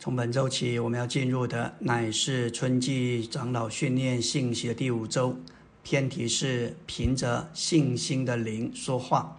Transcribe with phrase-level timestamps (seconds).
[0.00, 5.36] 从本周起，我们要进入的乃是春季长老训练信息的第五周，
[5.82, 9.36] 偏题是凭着信心的灵说话。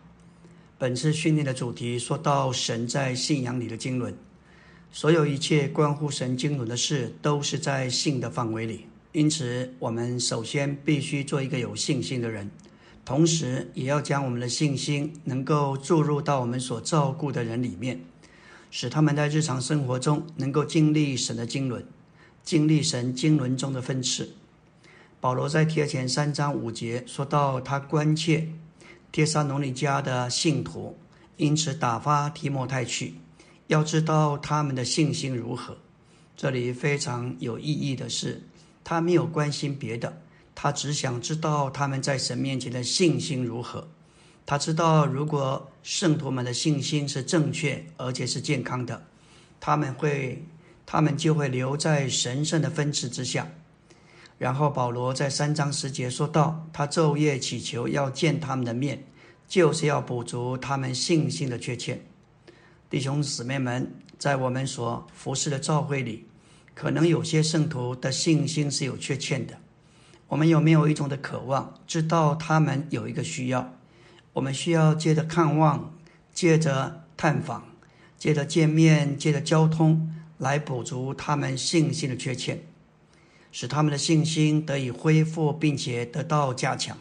[0.78, 4.14] 本次训练的主题说到神在信仰里的经纶，
[4.92, 8.85] 所有一切关乎神经纶的事都是在信的范围里。
[9.13, 12.51] 因此，我们首先必须做一个有信心的人，
[13.05, 18.02] 同时也要将我们的信心能够注入到我们所照顾的人里面。
[18.72, 21.84] 使他们在日常生活中能够经历神的经纶，
[22.44, 24.34] 经历神经纶中的分次。
[25.20, 28.48] 保罗在帖前三章五节说到，他关切
[29.12, 30.98] 帖撒罗尼迦的信徒，
[31.38, 33.16] 因此打发提摩太去，
[33.68, 35.78] 要知道他们的信心如何。
[36.38, 38.42] 这里非常有意义的是，
[38.84, 40.22] 他没有关心别的，
[40.56, 43.90] 他只想知道他们在神面前的信心如何。
[44.49, 49.05] 他知道，如果圣徒们的信心是正确而且是健康的，
[49.59, 50.44] 他们会，
[50.88, 53.48] 他们就会留在神圣的分赐之下。
[54.39, 59.03] 然后保罗在三章十节说道：“他昼夜祈求要见他们的面，
[59.47, 62.03] 就是要补足他们信心的缺欠。”
[62.89, 66.25] 弟兄姊妹们，在我们所服侍的教会里，
[66.73, 69.56] 可能有些圣徒的信心是有缺欠的。
[70.28, 73.75] 我们有没有一种的渴望，知道他们有一个需要？
[74.33, 75.94] 我们需要借着看望，
[76.33, 77.63] 借着探访，
[78.17, 82.63] 借着见面，借着交通，来补足他们信心的缺陷，
[83.52, 86.97] 使他们的信心得以恢复，并且得到加强。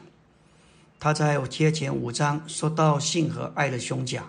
[0.98, 4.24] 他在贴前五章说到性和爱的胸甲，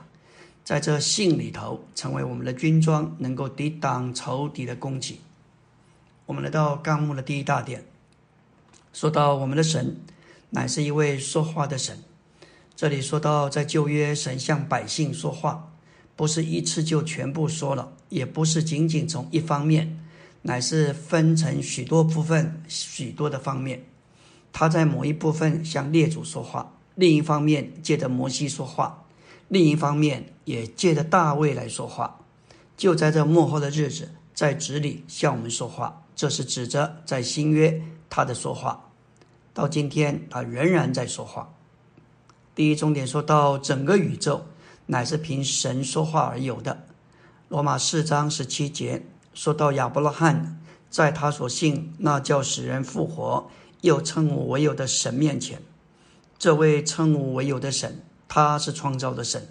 [0.64, 5.22] 在这信里头成为我们的军装，能够抵挡仇敌的攻击。
[6.28, 7.84] 我们来到纲目的第一大点，
[8.94, 10.00] 说到我们的神
[10.52, 11.98] 乃是一位说话的神。
[12.80, 15.74] 这里说到，在旧约，神向百姓说话，
[16.16, 20.00] 不是一次就全部说了，也不是仅仅从一方面，
[20.44, 23.84] 乃是分成许多部分、许多的方面。
[24.54, 29.04] 他在某一部分向列祖说话，另一方面借着摩西说话，
[29.50, 32.22] 另一方面也借着大卫来说话。
[32.78, 38.90] 就在这幕后的日子，在子里向我们说话，这是指着在新约他的说话。
[39.54, 41.54] 到今天，他仍然在说话。
[42.60, 44.44] 第一重点说到整个宇宙
[44.88, 46.84] 乃是凭神说话而有的。
[47.48, 50.60] 罗马四章十七节说到亚伯拉罕
[50.90, 53.50] 在他所信那叫使人复活
[53.80, 55.62] 又称我为有的神面前，
[56.38, 59.48] 这位称我为有的神，他是创造的神，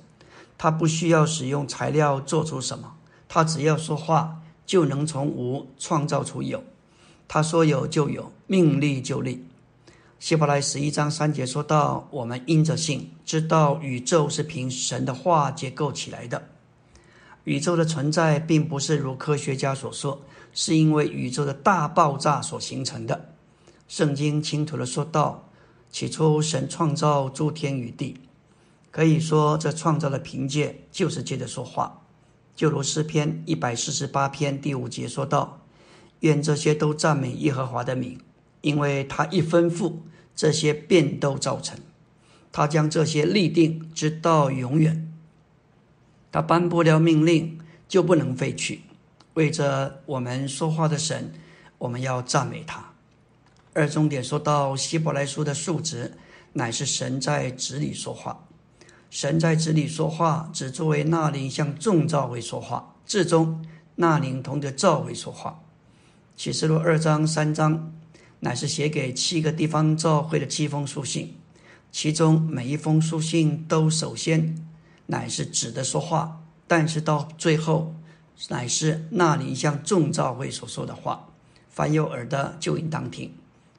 [0.58, 2.96] 他不需要使用材料做出什么，
[3.26, 6.62] 他只要说话就能从无创造出有，
[7.26, 9.46] 他说有就有，命立就立。
[10.18, 16.42] 希伯来十一章三节说到：“我们因着信，知道宇宙是凭神的话结构起来的。
[17.44, 20.20] 宇宙的存在并不是如科学家所说，
[20.52, 23.32] 是因为宇宙的大爆炸所形成的。
[23.86, 25.48] 圣经清楚的说到：
[25.88, 28.18] 起初神创造诸天与地，
[28.90, 32.02] 可以说这创造的凭借就是借着说话。
[32.56, 35.60] 就如诗篇一百四十八篇第五节说道：
[36.20, 38.18] 愿这些都赞美耶和华的名。”
[38.60, 39.96] 因为他一吩咐，
[40.34, 41.76] 这些便都造成；
[42.50, 45.12] 他将这些立定，直到永远。
[46.30, 47.58] 他颁布了命令，
[47.88, 48.82] 就不能废去。
[49.34, 51.32] 为着我们说话的神，
[51.78, 52.92] 我们要赞美他。
[53.72, 56.14] 二重点说到希伯来书的数值，
[56.54, 58.44] 乃是神在子里说话。
[59.08, 63.64] 神在子里说话，只作为那灵向众召会说话，至终
[63.94, 65.62] 那灵同着召会说话。
[66.36, 67.97] 启示录二章三章。
[68.40, 71.34] 乃是写给七个地方教会的七封书信，
[71.90, 74.54] 其中每一封书信都首先
[75.06, 77.94] 乃是指的说话，但是到最后
[78.48, 81.28] 乃是那里向众教会所说的话，
[81.68, 83.32] 凡有耳的就应当听。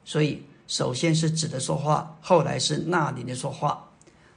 [0.04, 3.88] 所以首先是指的说话，后来是那里的说话，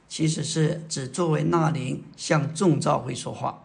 [0.08, 3.64] 其实是指作为那灵向众教会说话，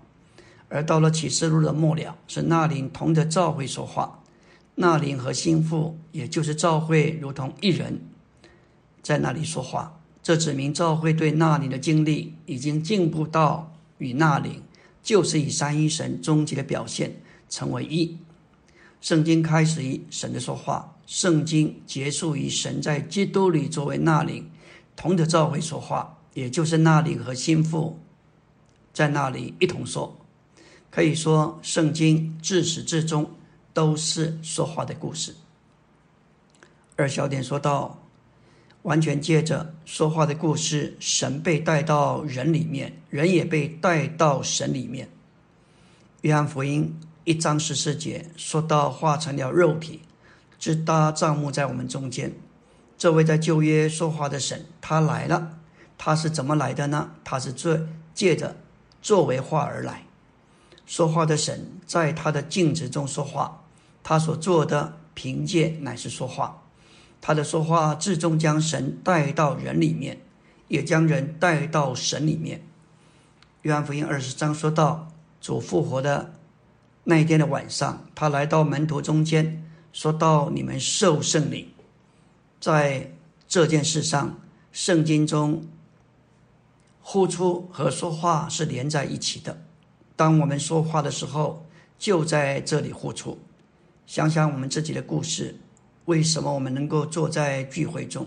[0.67, 4.18] 而到了启示录的末了，是那灵同着教会说话。
[4.81, 7.99] 那灵和心腹，也就是赵会，如同一人，
[9.01, 9.99] 在那里说话。
[10.23, 14.63] 这指明赵会对那灵的经历已经进步到与那灵，
[15.03, 18.17] 就是以三一神终极的表现成为一。
[19.01, 24.49] 圣经开始于神的说话，圣经结束于神在基督里作为那灵
[24.95, 27.99] 同着赵会说话，也就是那灵和心腹
[28.93, 30.17] 在那里一同说。
[30.89, 33.29] 可以说，圣经自始至终。
[33.79, 35.33] 都是说话的故事。
[36.97, 37.97] 二小点说到，
[38.81, 45.07] 完全借着说话的故事，神被带到人里面，人也被带到神里面。
[46.23, 46.93] 约翰福音
[47.23, 50.01] 一一章十四节说到化成了肉体，
[50.59, 52.33] 直搭帐幕在我们中间。
[52.97, 55.57] 这位在旧约说话的神，他来了。
[55.97, 57.11] 他是怎么来的呢？
[57.23, 58.57] 他是借借着
[59.01, 60.03] 作为话而来。
[60.85, 63.58] 说话的神在他的镜子中说话，
[64.09, 66.63] 他所做的凭借乃是说话。
[67.21, 70.19] 他的说话最终将神带到人里面，
[70.67, 72.65] 也将人带到神里面。
[73.61, 75.09] 约翰福音二十章说到
[75.39, 76.33] 主复活的
[77.03, 79.63] 那一天的晚上，他来到门徒中间，
[79.93, 81.69] 说到你们受圣灵。
[82.59, 83.13] 在
[83.47, 84.39] 这件事上，
[84.71, 85.67] 圣经中
[87.03, 89.61] 呼出和说话是连在一起的。
[90.15, 91.67] 当我们说话的时候，
[91.99, 93.37] 就在这里呼出。
[94.09, 95.55] 想想我们自己的故事。
[96.05, 98.25] 为什么我们能够坐在聚会中？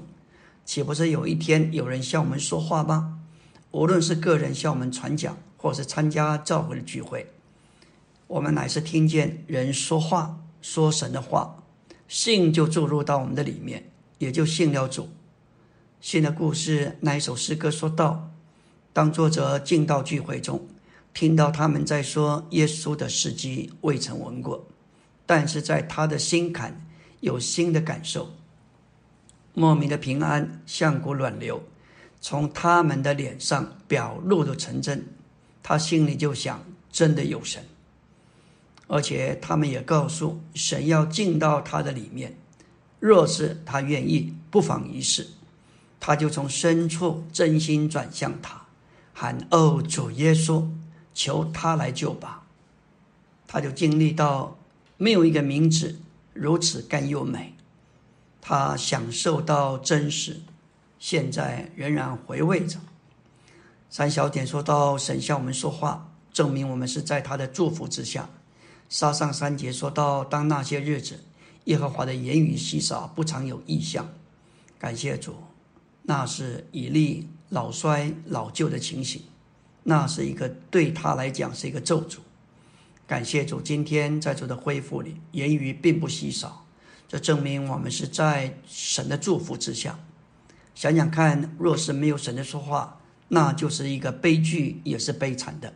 [0.64, 3.18] 岂不是有一天有人向我们说话吗？
[3.72, 7.26] 无论是个人向我们传讲，或是参加教会的聚会，
[8.28, 11.64] 我们乃是听见人说话，说神的话，
[12.06, 15.08] 信就注入到我们的里面，也就信了主。
[16.00, 18.30] 信的故事，那一首诗歌说道：
[18.92, 20.64] 当作者进到聚会中，
[21.12, 24.64] 听到他们在说耶稣的事迹，未曾闻过，
[25.26, 26.80] 但是在他的心坎。
[27.20, 28.32] 有新的感受，
[29.54, 31.62] 莫名的平安像股暖流，
[32.20, 35.06] 从他们的脸上表露的成真。
[35.62, 37.64] 他心里就想：真的有神，
[38.88, 42.36] 而且他们也告诉神要进到他的里面。
[42.98, 45.28] 若是他愿意，不妨一试。
[46.00, 48.60] 他就从深处真心转向他，
[49.14, 50.66] 喊：“哦，主耶稣，
[51.14, 52.42] 求他来救吧！”
[53.46, 54.58] 他就经历到
[55.02, 55.96] 没有一个名字。
[56.32, 57.54] 如此干又美，
[58.40, 60.40] 他享受到真实，
[61.00, 62.78] 现在仍然回味着。
[63.90, 68.30] 三小点说到神向我们说话，证明我们是在他的祝福之下。
[68.88, 71.18] 沙上三节说到，当那些日子，
[71.64, 74.08] 耶和华的言语稀少，不常有异象。
[74.78, 75.34] 感谢主，
[76.02, 79.22] 那是以利老衰老旧的情形，
[79.82, 82.18] 那是一个对他来讲是一个咒诅。
[83.06, 86.64] 感谢主，今天在主的恢复里，言语并不稀少，
[87.06, 89.98] 这证明我们是在神的祝福之下。
[90.74, 95.74] 想想看，若是没有神的说话，那就是一个悲剧，也是悲惨的。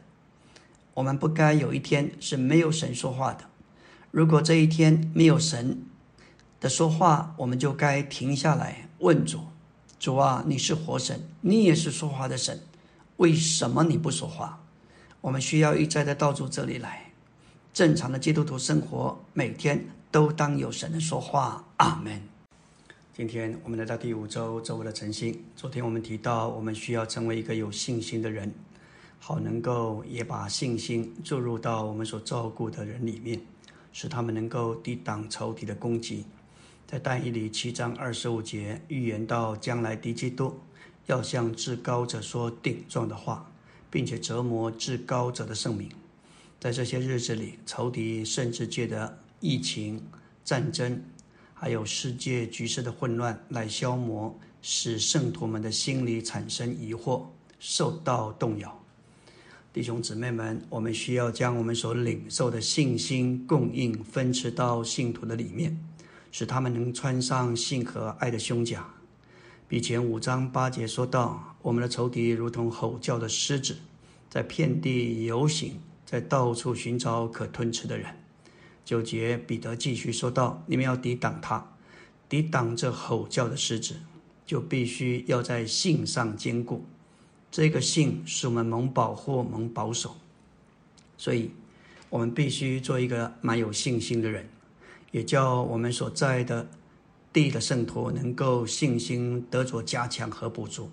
[0.95, 3.45] 我们不该有一天是没有神说话的。
[4.11, 5.83] 如果这一天没有神
[6.59, 9.41] 的说话，我们就该停下来问主：
[10.01, 12.63] 主啊，你是活神，你也是说话的神，
[13.19, 14.63] 为什么你不说话？
[15.21, 17.06] 我们需要一再的到主这里来。
[17.77, 19.79] 正常的基督徒生活，每天
[20.11, 21.63] 都当有神的说话。
[21.77, 22.23] 阿门。
[23.15, 25.39] 今天我们来到第五周周五的晨星。
[25.55, 28.51] 昨天我们提到，我们需要成为一个有信心的人，
[29.19, 33.39] 好能够也把信心注入到我们所照顾的人里面，
[33.93, 36.25] 使他们能够抵挡仇敌的攻击。
[36.87, 40.59] 在但以理七章二十五节预言到，将来敌基督
[41.09, 43.51] 要向至高者说顶撞的话，
[43.91, 45.91] 并且折磨至高者的圣名。
[46.59, 50.03] 在这些日子里，仇敌甚至借着疫情、
[50.45, 51.01] 战争，
[51.55, 57.27] 还有世界局势的混乱来消磨，使圣徒们的心里产生疑惑，
[57.61, 58.83] 受到动摇。
[59.73, 65.79] 弟兄姊妹们，我们需要将我们所领受的信心供应分赐到信徒的里面，
[66.33, 68.89] 使他们能穿上信和爱的胸甲。
[69.69, 73.77] 比前五章八节说到，我们的仇敌如同吼叫的狮子，
[74.31, 75.79] 在遍地游行。
[76.07, 78.07] 在到处寻找可吞吃的人。
[78.85, 81.73] 九节，彼得继续说道：“你们要抵挡他，
[82.29, 83.97] 抵挡这吼叫的狮子，
[84.47, 86.87] 就必须要在性上坚固。
[87.51, 90.15] 这个性是我们蒙保护、蒙保守，
[91.19, 91.51] 所以
[92.09, 94.49] 我们必须做一个蛮有信心的人，
[95.11, 96.69] 也叫我们所在的
[97.33, 100.89] 地的圣徒能够信心得着加强和补足。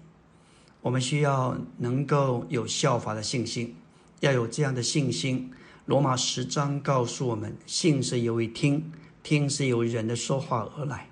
[0.81, 3.75] 我们需要能够有效法的信心。”
[4.23, 5.51] 要有这样的信心。
[5.85, 8.89] 罗马十章告诉我们，信是由于听，
[9.21, 11.09] 听是由人的说话而来。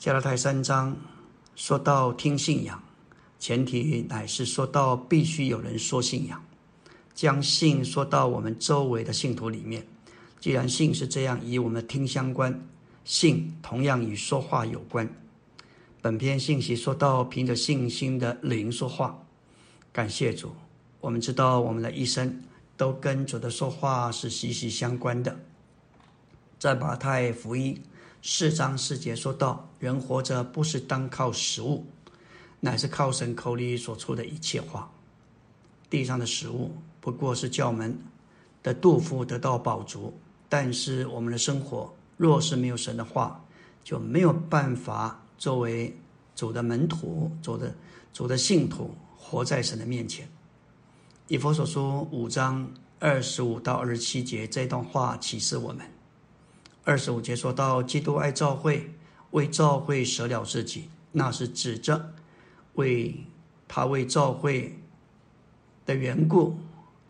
[0.00, 0.96] 加拉太三章
[1.54, 2.82] 说到听信仰，
[3.38, 6.44] 前提乃是说到必须有人说信仰，
[7.14, 9.86] 将信说到我们周围的信徒里面。
[10.40, 12.60] 既然信是这样，与我们听相关，
[13.04, 15.08] 信同样与说话有关。
[16.02, 19.24] 本篇信息说到凭着信心的灵说话，
[19.92, 20.52] 感谢主。
[21.00, 22.42] 我们知道，我们的一生
[22.76, 25.38] 都跟主的说话是息息相关的。
[26.58, 27.80] 在马太福音
[28.20, 31.86] 四章四节说到：“人活着不是单靠食物，
[32.58, 34.90] 乃是靠神口里所出的一切话。
[35.88, 37.96] 地上的食物不过是叫门
[38.60, 40.12] 的杜甫得到饱足。
[40.48, 43.44] 但是我们的生活若是没有神的话，
[43.84, 45.96] 就没有办法作为
[46.34, 47.72] 主的门徒、主的
[48.12, 50.28] 主的信徒活在神的面前。
[51.28, 55.84] 以佛所说五章二十五到二十七节这段话启示我们。
[56.84, 58.94] 二十五节说到基督爱教会，
[59.32, 62.14] 为教会舍了自己，那是指着
[62.76, 63.26] 为
[63.68, 64.78] 他为教会
[65.84, 66.58] 的缘故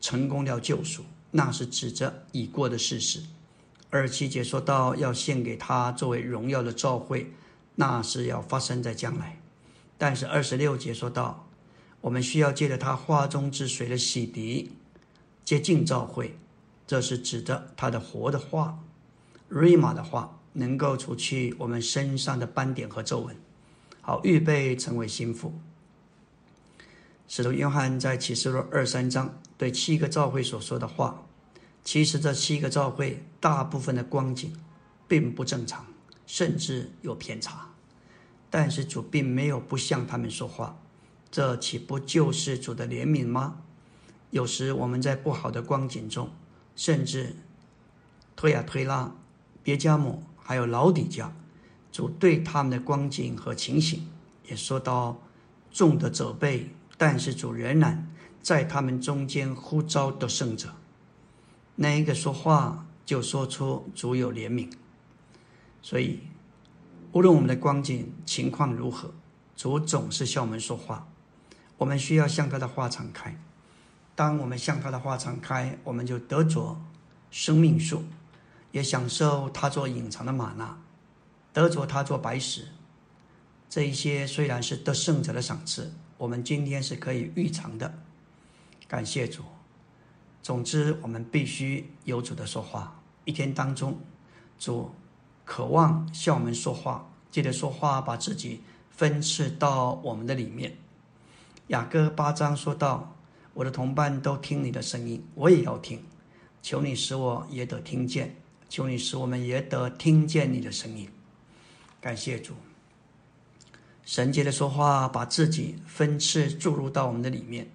[0.01, 1.05] 成功了救赎。
[1.31, 3.23] 那是指着已过的事实。
[3.91, 7.33] 二十七节说到要献给他作为荣耀的教会，
[7.77, 9.41] 那是要发生在将来。
[9.97, 11.48] 但是二十六节说到，
[12.00, 14.69] 我们需要借着他化中之水的洗涤，
[15.45, 16.38] 接近召会，
[16.87, 18.78] 这是指的他的活的话，
[19.49, 23.37] 瑞玛的话，能够除去我们身上的斑点和皱纹，
[24.00, 25.52] 好预备成为心腹。
[27.26, 31.26] 使徒约翰在启示录二三章对七个教会所说的话，
[31.85, 34.57] 其实这七个教会大部分的光景
[35.07, 35.85] 并不正常，
[36.26, 37.69] 甚至有偏差。
[38.49, 40.81] 但是主并没有不向他们说话，
[41.30, 43.62] 这岂不就是主的怜悯吗？
[44.30, 46.30] 有时我们在不好的光景中，
[46.76, 47.37] 甚至
[48.37, 49.14] 推啊推拉，
[49.62, 51.32] 别加姆还有老底家，
[51.90, 54.06] 主对他们的光景和情形
[54.47, 55.20] 也说到
[55.70, 56.70] 重的责备。
[56.97, 58.11] 但是主仍然
[58.42, 60.75] 在他们中间呼召得胜者，
[61.76, 64.68] 那一个说话就说出主有怜悯。
[65.80, 66.18] 所以，
[67.12, 69.14] 无论我们的光景情况如何，
[69.54, 71.08] 主总是向我们说话。
[71.78, 73.40] 我们需要向他的话敞开。
[74.14, 76.78] 当我们向他的话敞开，我们就得着
[77.30, 78.04] 生命树，
[78.73, 80.76] 也享受他做隐藏的玛纳，
[81.52, 82.68] 得着他做白石。
[83.70, 85.92] 这一些虽然是得胜者的赏赐。
[86.16, 87.94] 我们今天是可以预尝的，
[88.88, 89.44] 感谢主。
[90.42, 93.00] 总之，我们必须有主的说话。
[93.25, 94.00] 一天当中，
[94.58, 94.90] 主
[95.44, 100.76] 渴望向我们说话，记得说话，把自己分赐到我们的里面。
[101.69, 103.15] 雅各八章说道
[103.53, 106.03] ：“我的同伴都听你的声音，我也要听。
[106.63, 108.37] 求你使我也得听见，
[108.71, 111.11] 求你使我们也得听见你的声音。”
[112.01, 112.55] 感谢主。
[114.03, 117.71] 神接的说话，把自己分次注入到我们的里面。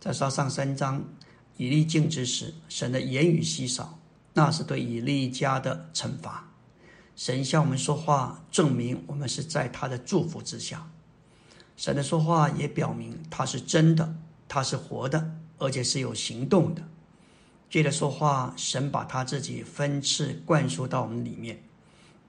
[0.00, 1.04] 在沙上三章，
[1.58, 3.98] 以利静之时，神的言语稀少，
[4.32, 6.48] 那是对以利家的惩罚。
[7.14, 10.88] 神向我们说话，证明我们是在他的祝福之下。
[11.76, 14.16] 神的说话也表明他是真的，
[14.48, 16.82] 他是活的，而且是有行动的。
[17.68, 21.62] 借着说话，神把他自己分次灌输到我们里面。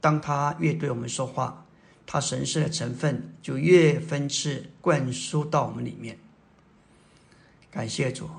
[0.01, 1.65] 当他越对我们说话，
[2.05, 6.17] 他神圣的成分就越分次灌输到我们里面。
[7.71, 8.29] 感谢主，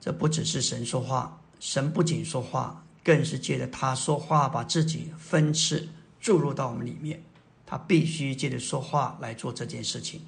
[0.00, 5.88] 这不只是神说话，神不仅说话，更是借着他说话，把自己分次
[6.20, 7.22] 注入到我们里面。
[7.70, 10.22] 他必须借着说话来做这件事情。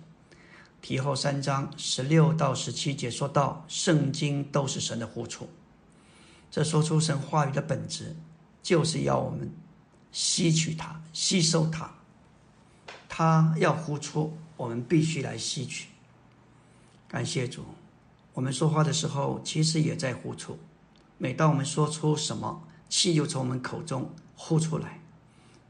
[0.81, 5.49] 提后三章十六到十七节说到，圣经都是神的呼出，
[6.53, 8.15] 这说出神话语的本质，
[8.63, 9.51] 就是要我们。
[10.13, 11.91] 吸取它，吸收它，
[13.09, 15.89] 它要呼出，我们必须来吸取。
[17.09, 17.65] 感谢主，
[18.35, 20.59] 我们说话的时候，其实也在呼出。
[21.17, 25.01] 每当我们说出什么，气就从我们口中呼出来。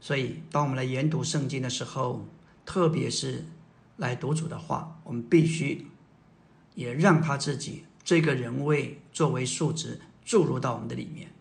[0.03, 2.27] 所以，当我们来研读圣经的时候，
[2.65, 3.45] 特别是
[3.95, 5.87] 来读主的话，我们必须
[6.75, 11.31] 也让他自己这个人位作为数值注入到我们的里面。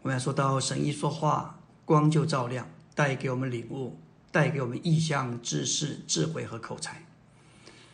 [0.00, 3.98] 我们要说到神一说话，光就照亮，带给我们领悟，
[4.32, 7.04] 带给我们意象、知识、智慧和口才。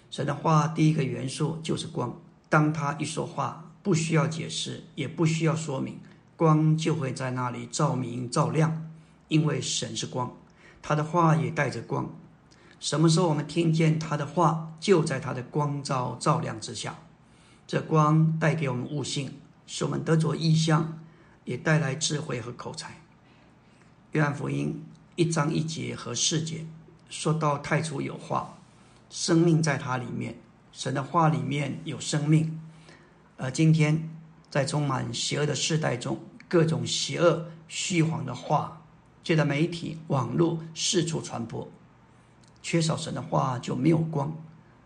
[0.08, 5.98] 神的话第一个元素就是光，当他一说话，不需要解释，也不需要说明，
[6.36, 8.90] 光就会在那里照明、照亮，
[9.28, 10.36] 因为神是光，
[10.82, 12.14] 他的话也带着光。
[12.80, 16.98] 什么时候我们听见他的话，就在他的光照照亮之下，
[17.66, 19.32] 这光带给我们悟性，
[19.66, 20.98] 使我们得着意象。
[21.44, 23.02] 也带来智慧和口才。
[24.12, 24.82] 约翰福音
[25.14, 26.64] 一章一节和四节
[27.10, 28.56] 说到太初有话，
[29.10, 30.38] 生命在它里面，
[30.72, 32.58] 神的话里面有生命。
[33.36, 34.08] 而今天
[34.54, 36.16] 在充满邪恶的世代中，
[36.48, 38.80] 各种邪恶虚谎的话，
[39.24, 41.68] 借着媒体、网络四处传播，
[42.62, 44.32] 缺少神的话就没有光，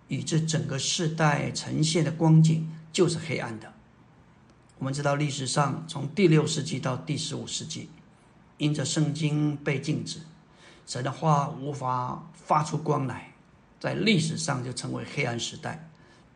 [0.09, 3.75] 以致整个世代呈现的光景就是黑暗的。
[4.79, 7.91] 我们知道，历史上从第六世纪到第十五世纪，
[8.57, 10.21] 因着圣经被禁止，
[10.87, 13.35] 神的话无法发出光来，
[13.79, 15.91] 在历史上就成为黑暗时代。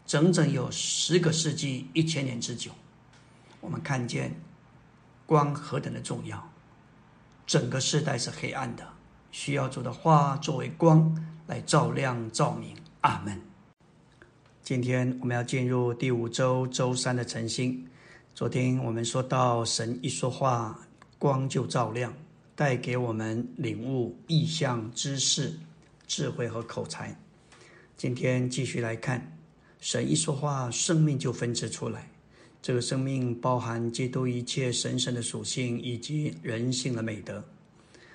[0.05, 2.73] 整整有十个世纪一千年之久。
[3.63, 4.35] 我们看见
[5.25, 6.53] 光何等的重要，
[7.47, 8.87] 整个世代是黑暗的，
[9.31, 11.17] 需要主的话作为光
[11.47, 12.77] 来照亮照明。
[13.03, 13.41] 阿门。
[14.63, 17.89] 今天我们要进入第五周周三的晨星。
[18.35, 20.79] 昨天我们说到，神一说话，
[21.19, 22.15] 光就照亮，
[22.55, 25.59] 带给我们领悟、意象、知识、
[26.07, 27.17] 智慧和口才。
[27.97, 29.37] 今天继续来看，
[29.81, 32.12] 神一说话，生命就分支出来。
[32.63, 37.43] 这个生命包含基督一切神圣的属性以及人性的美德。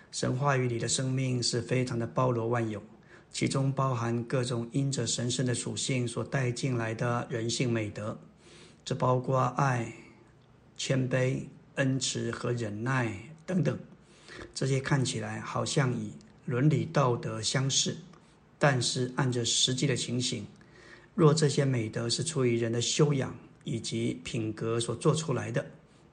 [0.09, 2.81] 神话语里的生命是非常的包罗万有，
[3.29, 8.17] 其中包含各种因着神圣的属性所带进来的人性美德。
[8.85, 9.93] 这包括爱、
[10.77, 11.41] 谦卑、
[11.75, 13.13] 恩慈和忍耐
[13.45, 13.77] 等等。
[14.55, 16.13] 这些看起来好像以
[16.45, 17.97] 伦理道德相似，
[18.57, 20.47] 但是按着实际的情形，
[21.15, 23.35] 若这些美德是出于人的修养。
[23.67, 25.65] 以及品格所做出来的，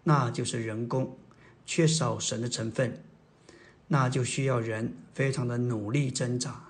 [0.02, 1.16] 那就是人工，
[1.64, 3.00] 缺少神的成分，
[3.86, 6.64] 那就需要人非常的努力挣扎，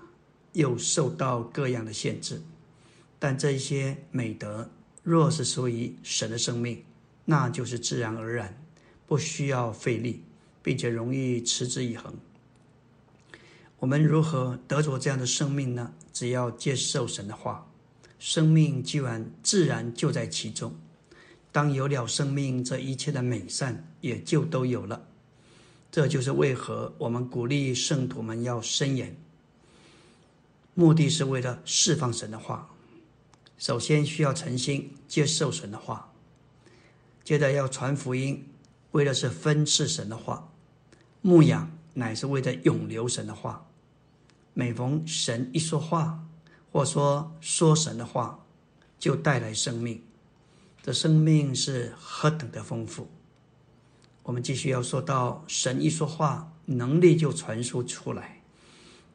[0.52, 2.42] 又受到各样的限制。
[3.18, 4.68] 但这些美德
[5.02, 6.84] 若是属于神的生命，
[7.24, 8.62] 那就是自然而然，
[9.06, 10.22] 不需要费力，
[10.62, 12.12] 并且容易持之以恒。
[13.78, 15.94] 我们如何得着这样的生命呢？
[16.12, 17.66] 只要接受神的话。
[18.26, 20.74] 生命既然自然就在其中，
[21.52, 25.06] 当有了生命，这一切的美善也就都有了。
[25.92, 29.14] 这就是为何我们鼓励圣徒们要伸言，
[30.72, 32.70] 目的是为了释放神的话。
[33.58, 36.10] 首先需要诚心接受神的话，
[37.24, 38.48] 接着要传福音，
[38.92, 40.50] 为的是分赐神的话；
[41.20, 43.66] 牧养乃是为了永留神的话。
[44.54, 46.24] 每逢神一说话，
[46.74, 48.44] 或说说神的话，
[48.98, 50.02] 就带来生命。
[50.82, 53.06] 这生命是何等的丰富！
[54.24, 58.42] 我们继续要说到，神一说话，能力就传输出来。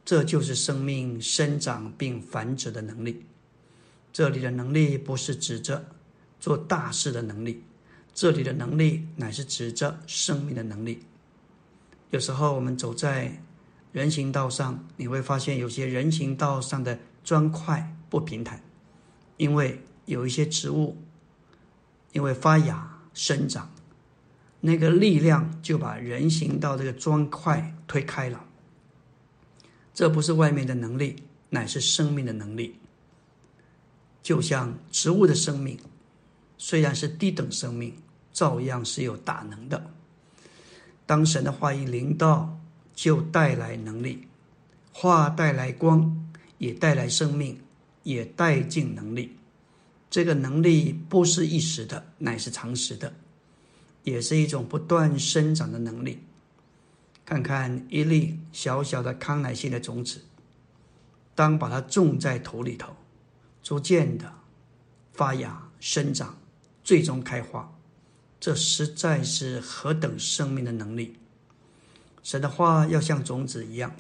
[0.06, 3.26] 这就是生命生长并繁殖的能力。
[4.14, 5.86] 这里的能力不是指着
[6.40, 7.66] 做大事的能力，
[8.14, 11.04] 这里的能力乃是指着生命的能力。
[12.12, 13.44] 有时候我们走在
[13.92, 16.98] 人行道上，你会发现有些人行道上的。
[17.24, 18.62] 砖块不平坦，
[19.38, 20.98] 因为有一些植物
[22.12, 23.70] 因为发芽生长，
[24.62, 28.46] 那个力量就把人行道这个砖块推开了。
[29.94, 32.80] 这不是外面的能力，乃是生命的能力。
[34.24, 35.78] 就像植物的生命，
[36.58, 37.96] 虽然是低等生命，
[38.32, 39.92] 照样是有大能的。
[41.06, 42.60] 当神的话一临到，
[42.94, 44.28] 就带来能力，
[44.92, 46.29] 话带来光。
[46.60, 47.60] 也带来生命，
[48.04, 49.36] 也带进能力。
[50.12, 53.14] 这个能力不是一时的，乃是长时的，
[54.04, 56.20] 也是一种不断生长的能力。
[57.26, 60.22] 看看一粒小小的康乃馨的种子，
[61.36, 62.96] 当把它种在土里头，
[63.62, 64.34] 逐渐的
[65.14, 66.40] 发芽、生长，
[66.84, 67.72] 最终开花，
[68.40, 71.18] 这实在是何等生命的能力！
[72.24, 73.96] 神的话要像种子一样。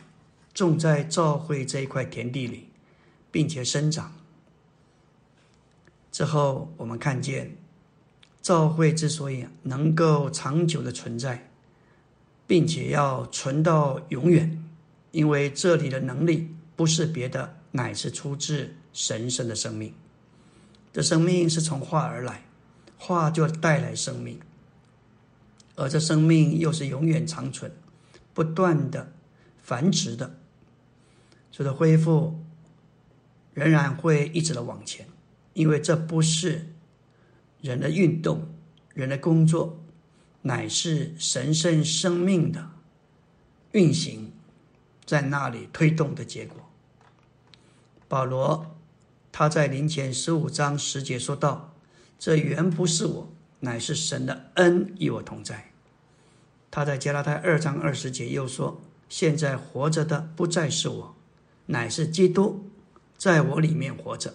[0.59, 2.67] 种在教会这一块田地里，
[3.31, 4.13] 并且生长。
[6.11, 7.55] 之后，我们看见
[8.41, 11.49] 教会之所以能够长久的存在，
[12.45, 14.61] 并且要存到永远，
[15.11, 19.93] 因为这里的能力不是别的，乃是出自神圣的生命。
[20.91, 22.43] 这生命是从话而来，
[22.97, 24.37] 话就带来生命，
[25.75, 27.71] 而这生命又是永远长存、
[28.33, 29.13] 不断的
[29.61, 30.35] 繁殖的。
[31.51, 32.39] 这个恢复
[33.53, 35.07] 仍然会一直的往前，
[35.53, 36.73] 因为这不是
[37.61, 38.47] 人的运动、
[38.93, 39.83] 人的工作，
[40.43, 42.69] 乃是神圣生命的
[43.73, 44.31] 运行
[45.05, 46.69] 在那里推动的结果。
[48.07, 48.75] 保罗
[49.31, 51.73] 他在临前十五章十节说道
[52.17, 55.71] ：“这原不是我，乃是神的恩与我同在。”
[56.71, 61.15] 他在加拉太二章二十节又说：“现在活着的不再是我。”
[61.71, 62.67] 乃是基督
[63.15, 64.33] 在我里面活着。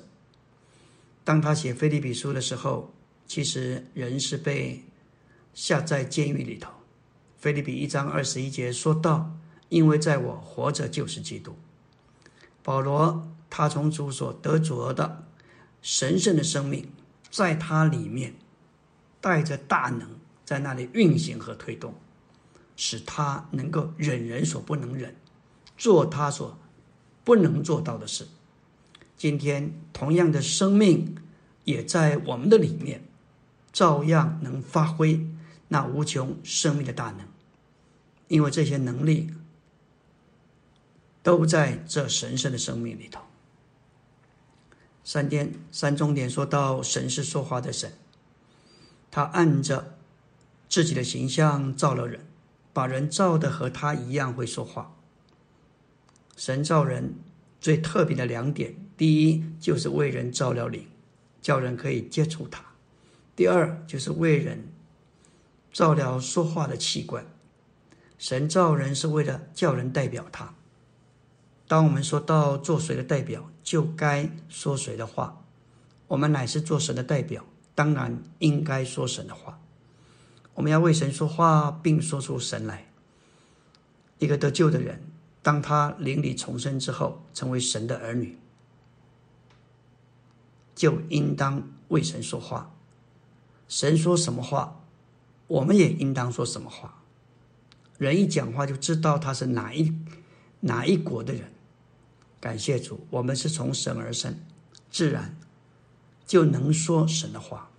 [1.25, 2.95] 当他写菲利比书的时候，
[3.27, 4.85] 其实人是被
[5.53, 6.71] 下在监狱里头。
[7.37, 9.37] 菲利比一章二十一节说道
[9.69, 11.57] ：“因为在我活着就是基督。”
[12.63, 15.27] 保罗他从主所得着的
[15.83, 16.89] 神圣的生命，
[17.31, 18.37] 在他里面
[19.21, 20.09] 带着大能，
[20.45, 21.95] 在那里运行和推动，
[22.77, 25.17] 使他能够忍人所不能忍，
[25.77, 26.57] 做他所。
[27.25, 28.29] 不能做到的事。
[29.17, 31.17] 今天同样的生命
[31.65, 33.03] 也在我们的里面，
[33.73, 35.27] 照样能发挥
[35.69, 37.27] 那无穷生命的大能，
[38.29, 39.33] 因为这些能力
[41.23, 43.23] 都在这神圣的生命里头。
[45.03, 47.93] 三点三重点说到神是说话的神，
[49.11, 49.97] 他按着
[50.69, 52.27] 自己的形象造了人，
[52.73, 54.95] 把人造的和他一样会说话。
[56.37, 57.15] 神造人
[57.61, 60.87] 最特别的两点，第一就是为人造了灵，
[61.41, 62.61] 叫人可以接触他；
[63.37, 64.69] 第二就是为人
[65.73, 67.25] 造了说话的器官。
[68.19, 70.55] 神造人是为了叫人代表他。
[71.67, 75.43] 当我们说到做谁的代表，就该说谁的话。
[76.09, 77.45] 我们乃是做神的代表，
[77.75, 79.59] 当然应该说神的话。
[80.55, 82.87] 我们要为神说话，并说出神来。
[84.19, 85.03] 一个得救的人，
[85.45, 88.39] 当他灵里重生之后，成为神的儿女，
[90.75, 92.75] 就应当为神说话。
[93.69, 94.81] 神说什么话，
[95.47, 97.03] 我们也应当说什么话。
[97.99, 99.95] 人一讲话，就知道他是哪一
[100.61, 101.53] 哪一国的人。
[102.41, 104.41] 感谢主，我们是从神而生，
[104.91, 105.37] 自然
[106.27, 107.71] 就能说神的话。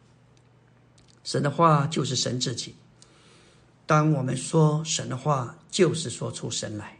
[1.24, 2.76] 神的话就是神自己。
[3.88, 6.95] 当我们说神的话，就是说出神来。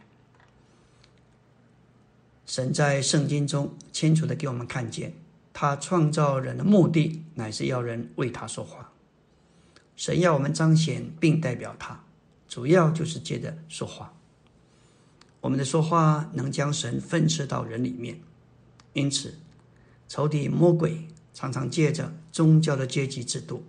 [2.46, 5.12] 神在圣经中清楚的给我们看见，
[5.52, 8.92] 他创造人的目的乃是要人为他说话。
[9.96, 12.04] 神要我们彰显并代表他，
[12.48, 14.12] 主要就是借着说话。
[15.40, 18.20] 我们的说话能将神分赐到人里面，
[18.92, 19.38] 因此，
[20.06, 23.64] 仇敌魔鬼常常借着宗教的阶级制度，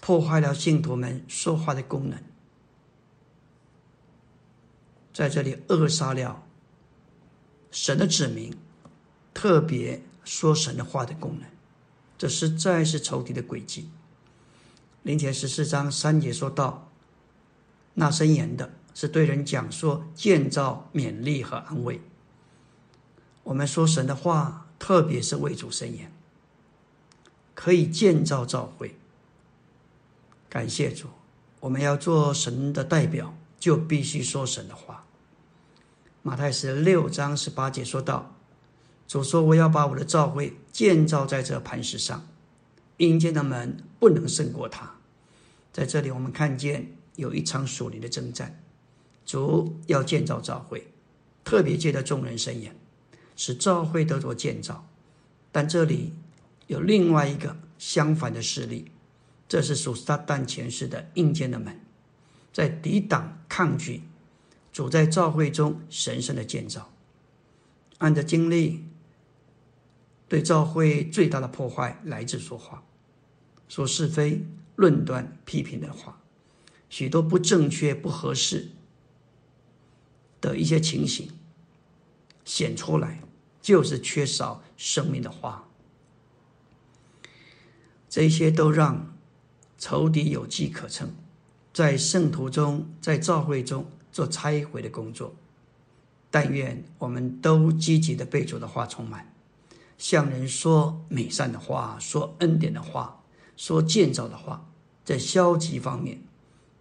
[0.00, 2.18] 破坏了信徒们说话的功能，
[5.12, 6.44] 在这里扼杀了
[7.72, 8.56] 神的子民
[9.34, 11.48] 特别说神的话的功能，
[12.16, 13.88] 这实在是仇敌的诡计。
[15.02, 16.88] 灵前十四章三节说到，
[17.94, 18.74] 那伸言的。
[18.94, 21.98] 是对人讲说、建造、勉励和安慰。
[23.42, 26.12] 我们说神的话，特别是为主伸言，
[27.54, 28.94] 可以建造教会。
[30.50, 31.08] 感谢主，
[31.60, 35.06] 我们要做神的代表，就必须说神的话。
[36.24, 38.36] 马太十六章十八节说道
[39.08, 42.28] ：“主说，我要把我的教会建造在这磐石上，
[42.98, 44.94] 阴间的门不能胜过它。”
[45.72, 48.62] 在这里，我们看见有一场属灵的征战。
[49.26, 50.92] 主要建造教会，
[51.42, 52.76] 特别借着众人伸言，
[53.34, 54.86] 使教会得着建造。
[55.50, 56.12] 但这里
[56.68, 58.92] 有另外一个相反的势力，
[59.48, 61.80] 这是属撒旦前世的阴间的门，
[62.52, 64.02] 在抵挡抗拒
[64.72, 66.90] 主在教会中神圣的建造。
[67.98, 68.84] 按照经历，
[70.28, 72.82] 对教会最大的破坏来自说话，
[73.68, 74.44] 说是非、
[74.76, 76.20] 论断、批评的话，
[76.88, 78.70] 许多不正确、不合适。
[80.40, 81.30] 的一些情形
[82.44, 83.22] 显出来，
[83.60, 85.68] 就是缺少生命的话，
[88.08, 89.16] 这些都让
[89.78, 91.14] 仇敌有机可乘，
[91.72, 95.34] 在圣徒中，在教会中做拆毁的工作。
[96.30, 99.34] 但愿我们都积极的被主的话充满，
[99.98, 103.22] 向人说美善的话，说恩典的话，
[103.56, 104.66] 说建造的话，
[105.04, 106.22] 在消极方面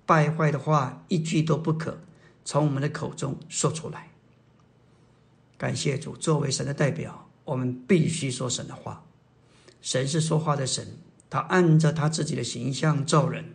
[0.05, 1.97] 败坏的话一句都不可。
[2.45, 4.09] 从我们的口中说出来。
[5.57, 9.03] 感谢主，作为神的代表，我们必须说神的话。
[9.81, 10.97] 神是说话的神，
[11.29, 13.53] 他按着他自己的形象造人，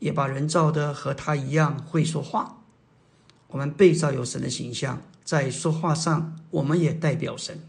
[0.00, 2.63] 也把人造的和他一样会说话。
[3.54, 7.60] 我们被造有神的形象，在说话上，我们也代表神。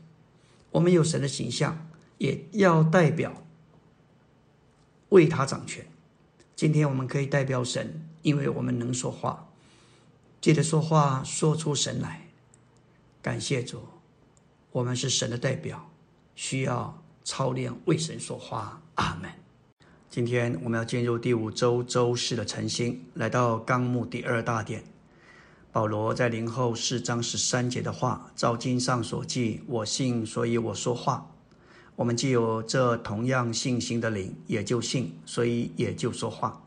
[0.72, 3.46] 我们有神的形象，也要代表
[5.10, 5.86] 为他掌权。
[6.56, 9.48] 今天我们可以代表神，因为我们能说话。
[10.42, 12.30] 记得说话，说出神来。
[13.22, 13.84] 感谢主，
[14.72, 15.92] 我们是神的代表，
[16.34, 18.82] 需要操练为神说话。
[18.96, 19.30] 阿门。
[20.10, 24.84] 今天我们要进入第五周周四的晨星，来到纲目第二大点。
[25.76, 31.30] 保罗在灵后四章十三节的话，照经上所记：“我信，所以我说话。”
[31.98, 36.64] 我们既有这同样信心的灵，也就信，所以也就说话。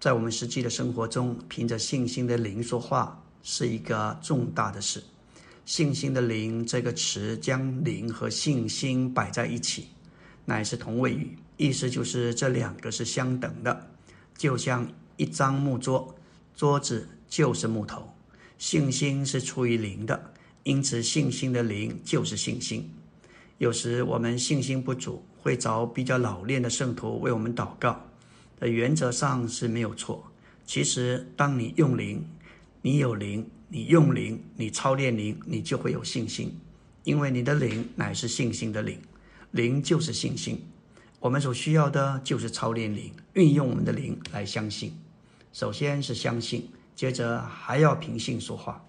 [0.00, 5.04] 在我们实际的生活中，凭着信心的灵说话是一个重大的事。
[5.66, 9.88] 信心的灵这个词将灵和信心摆在一起，
[10.46, 13.90] 乃是同位语，意思就是这两个是相等的。
[14.38, 16.14] 就像一张木桌，
[16.56, 18.08] 桌子就是木头。
[18.58, 22.90] 信心是出于灵的，因此信心的灵就是信心。
[23.58, 28.04] 有时我们信心不足，会找比较老练的圣徒为我们祷告，
[28.58, 30.24] 的原则上是没有错。
[30.66, 32.24] 其实，当你用灵，
[32.82, 36.52] 你有灵，你用灵，你操练灵，你就会有信心，
[37.04, 39.00] 因为你的灵乃是信心的灵，
[39.52, 40.60] 灵就是信心。
[41.20, 44.92] 我们所需要的就是操练灵，运用我们的灵来相信。
[45.52, 46.68] 首先是相信，
[46.98, 48.84] 接着还要凭信说话。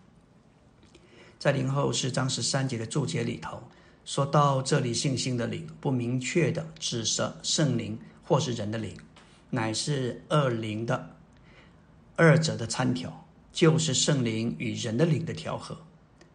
[1.37, 3.61] 在灵后是章十三节的注解里头。
[4.03, 8.97] 说到这里，信心的灵不明确的指涉圣灵或是人的灵，
[9.51, 11.17] 乃是二灵的
[12.15, 15.77] 二者的参调，就是圣灵与人的灵的调和。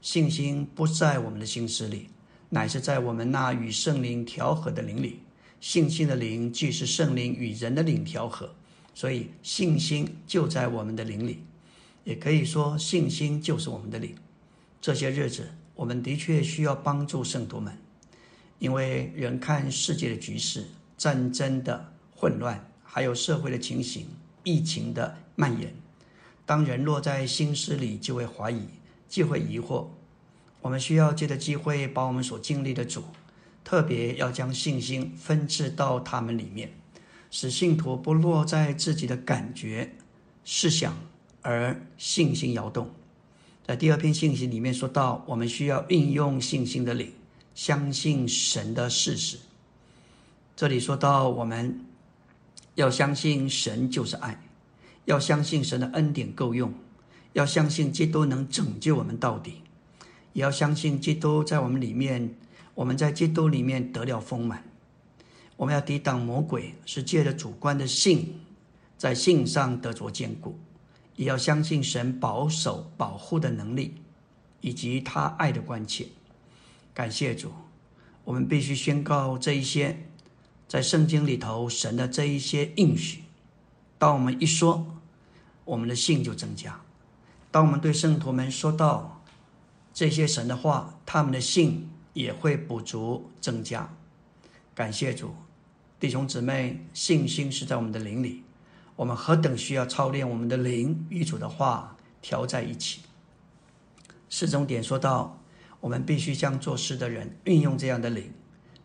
[0.01, 2.09] 信心不在我们的心思里，
[2.51, 5.23] 乃是在我们那与圣灵调和的灵里。
[5.61, 8.55] 信心的灵既是圣灵与人的灵调和，
[8.95, 11.43] 所以信心就在我们的灵里。
[12.05, 14.15] 也可以说，信心就是我们的灵。
[14.81, 15.51] 这些日子。
[15.77, 17.77] 我们的确需要帮助圣徒们，
[18.61, 20.65] 因为人看世界的局势、
[20.97, 24.07] 战争的混乱，还有社会的情形、
[24.45, 25.75] 疫情的蔓延。
[26.47, 28.69] 当人落在心思里，就会怀疑，
[29.09, 29.89] 就会疑惑。
[30.61, 33.03] 我们需要借着机会，把我们所经历的主，
[33.65, 36.73] 特别要将信心分赐到他们里面，
[37.33, 39.97] 使信徒不落在自己的感觉、
[40.45, 40.97] 思想
[41.45, 42.91] 而信心摇动。
[43.67, 47.13] 在第二篇信息里面说到，我们需要运用信心的灵，
[47.55, 49.39] 相信神的事实。
[50.57, 51.85] 这里说到，我们
[52.75, 54.43] 要相信神就是爱，
[55.05, 56.73] 要相信神的恩典够用，
[57.35, 59.63] 要相信基督能拯救我们到底，
[60.33, 62.35] 也要相信基督在我们里面，
[62.75, 64.65] 我们在基督里面得了丰满。
[65.57, 68.41] 我们要抵挡魔鬼，是借着主观的信，
[68.97, 70.59] 在信上得着坚固。
[71.17, 73.95] 也要相信神保守、保护的能力，
[74.61, 76.07] 以及他爱的关切。
[76.93, 77.53] 感谢主，
[78.25, 80.07] 我们必须宣告这一些，
[80.69, 83.25] 在圣经里头神的这一些应许。
[83.99, 84.87] 当我们一说，
[85.65, 86.73] 我们的信就增加；
[87.51, 89.25] 当我们对圣徒们说到
[89.93, 93.93] 这些神的话，他们的信也会补足增加。
[94.75, 95.35] 感谢主，
[95.99, 98.44] 弟兄姊妹，信心是在我们的灵里。
[98.97, 103.01] 我们何等需要操练我们的灵与主的话调在一起。
[104.31, 105.41] 四重点说到，
[105.81, 108.33] 我们必须将做事的人运用这样的灵，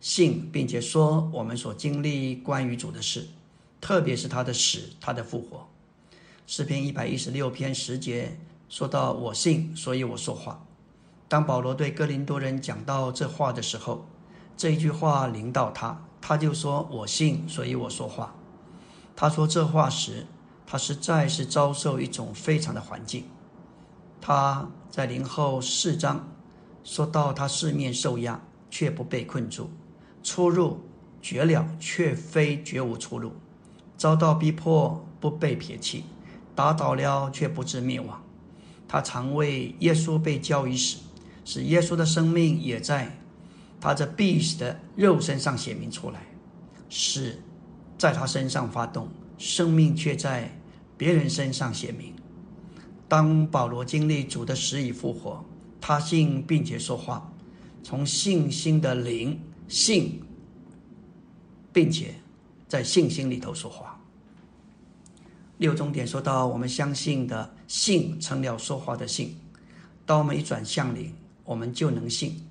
[0.00, 3.26] 信并且说我们所经历关于主的事，
[3.80, 5.68] 特别是他的死、他的复活。
[6.46, 8.36] 诗篇一百一十六篇十节
[8.68, 10.64] 说到：“我信，所以我说话。”
[11.28, 14.08] 当保罗对哥林多人讲到这话的时候，
[14.56, 18.34] 这一句话临到他，他就说：“我信，所以我说话。”
[19.20, 20.24] 他说这话时，
[20.66, 23.24] 他实在是遭受一种非常的环境。
[24.18, 26.26] 他在临后四章
[26.84, 29.64] 说到，他四面受压，却不被困住；
[30.22, 30.80] 出入
[31.20, 33.32] 绝了，却非绝无出路；
[33.94, 36.04] 遭到逼迫，不被撇弃；
[36.54, 38.22] 打倒了，却不致灭亡。
[38.88, 40.96] 他常为耶稣被交于死，
[41.44, 43.18] 使耶稣的生命也在
[43.82, 46.22] 他这必死的肉身上显明出来，
[46.88, 47.38] 使。
[48.00, 50.50] 在他身上发动，生命却在
[50.96, 52.14] 别人身上显明。
[53.06, 55.44] 当保罗经历主的死与复活，
[55.82, 57.30] 他信并且说话，
[57.82, 60.18] 从信心的灵信，
[61.74, 62.14] 并且
[62.66, 64.00] 在信心里头说话。
[65.58, 69.36] 六重点说到，我们相信的信成了说话的信。
[70.06, 71.12] 当我们一转向灵，
[71.44, 72.42] 我们就能信。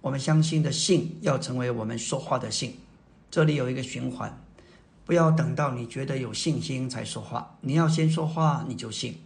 [0.00, 2.74] 我们相信的信要成为我们说话的信。
[3.30, 4.41] 这里有一个循环。
[5.04, 9.18] 不要等到你觉得有信心才说话，你要先说话，你就信。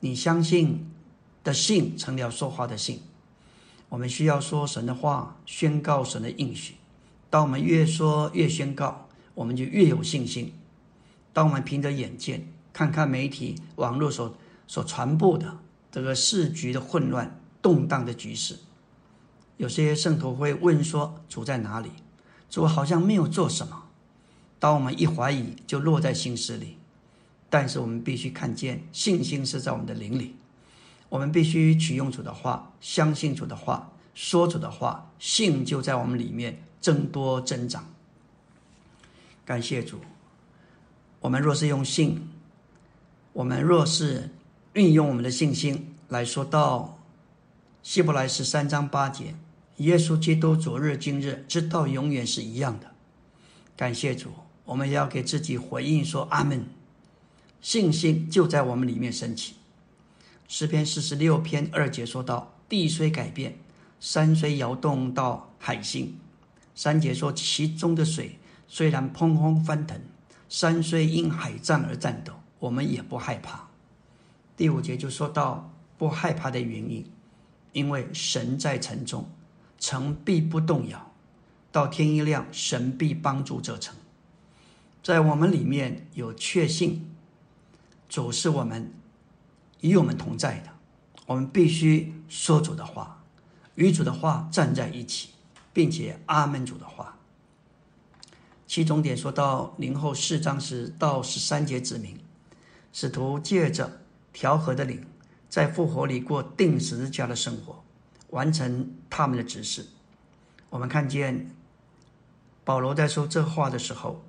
[0.00, 0.90] 你相信
[1.44, 3.00] 的信成了说话的信。
[3.88, 6.74] 我们需要说神的话，宣告神的应许。
[7.30, 10.52] 当我们越说越宣告，我们就越有信心。
[11.32, 14.34] 当我们凭着眼见，看看媒体、网络所
[14.66, 15.58] 所传播的
[15.90, 18.58] 这个市局的混乱、动荡的局势，
[19.56, 21.90] 有些圣徒会问说：“主在哪里？
[22.50, 23.81] 主好像没有做什么。”
[24.62, 26.76] 当我们一怀疑，就落在心思里。
[27.50, 30.36] 但是我们必须看见，信心是在我们的灵里。
[31.08, 37.84] 我们必须取用主的话，相信主的话，说主的话，信就在我们里面增多增长。
[39.44, 39.98] 感谢主。
[41.18, 42.28] 我们若是用信，
[43.32, 44.30] 我们若是
[44.74, 47.00] 运用我们的信心来说到
[47.82, 49.34] 希伯来十三章八节，
[49.78, 52.92] 耶稣基督昨日今日直到永远是一样的。
[53.76, 54.30] 感谢主。
[54.64, 56.66] 我们要给自己回应说：“阿门。”
[57.60, 59.54] 信心就在我们里面升起。
[60.48, 63.56] 诗篇四十六篇二节说到：“地虽改变，
[64.00, 66.18] 山虽摇动到海心，
[66.74, 70.00] 三节说，其中的水虽然砰砰翻腾，
[70.48, 73.68] 山虽因海战而颤抖，我们也不害怕。
[74.56, 77.10] 第五节就说到不害怕的原因，
[77.72, 79.30] 因为神在城中，
[79.78, 81.12] 城必不动摇。
[81.70, 83.94] 到天一亮，神必帮助这城。
[85.02, 87.10] 在我们里面有确信，
[88.08, 88.92] 主是我们
[89.80, 90.70] 与我们同在的。
[91.26, 93.24] 我们必须说主的话，
[93.74, 95.30] 与主的话站在一起，
[95.72, 97.18] 并且阿门主的话。
[98.66, 102.18] 其中点说到零后四章十到十三节指明，
[102.92, 104.00] 使徒借着
[104.32, 105.04] 调和的灵，
[105.48, 107.82] 在复活里过定时家的生活，
[108.30, 109.88] 完成他们的指示。
[110.70, 111.50] 我们看见。
[112.64, 114.22] 保罗在说这话的时候，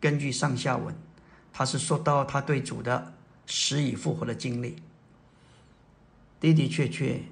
[0.00, 0.94] 根据上下文，
[1.52, 3.14] 他是说到他对主的
[3.46, 4.76] 死以复活的经历。
[6.38, 7.22] 的的确确，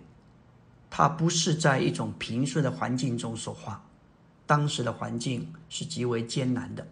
[0.88, 3.84] 他不是在一种平顺的环境中说话，
[4.46, 6.86] 当时的环境是极为艰难的。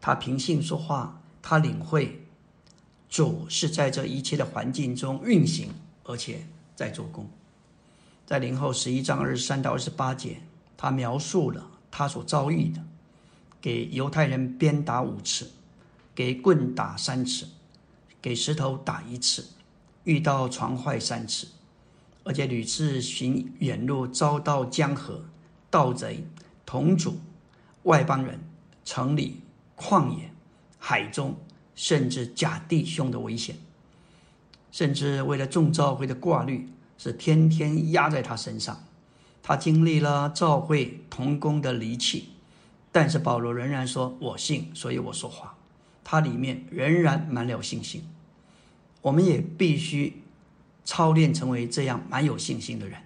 [0.00, 2.26] 他凭信说话，他领会
[3.08, 5.70] 主是在这一切的环境中运行，
[6.04, 7.28] 而且在做工。
[8.26, 10.42] 在零后十一章二十三到二十八节，
[10.76, 11.68] 他描述了。
[11.92, 12.80] 他所遭遇的，
[13.60, 15.50] 给犹太人鞭打五次，
[16.14, 17.46] 给棍打三次，
[18.22, 19.46] 给石头打一次，
[20.04, 21.48] 遇到船坏三次，
[22.24, 25.24] 而且屡次行远路遭到江河、
[25.68, 26.24] 盗贼、
[26.64, 27.18] 同族、
[27.82, 28.40] 外邦人、
[28.84, 29.40] 城里、
[29.76, 30.32] 旷野、
[30.78, 31.36] 海中，
[31.74, 33.56] 甚至假弟兄的危险，
[34.72, 38.84] 甚至为了众召会的挂虑，是天天压在他身上。
[39.42, 42.29] 他经历了教会同工的离弃，
[42.92, 45.56] 但是保罗仍然说：“我信，所以我说话。”
[46.02, 48.02] 他里面仍然满了信心。
[49.02, 50.22] 我们也必须
[50.84, 53.00] 操练成为这样蛮有信心的人。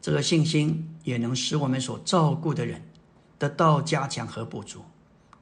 [0.00, 2.82] 这个信心也能使我们所照顾的人
[3.38, 4.82] 得到加强和补足。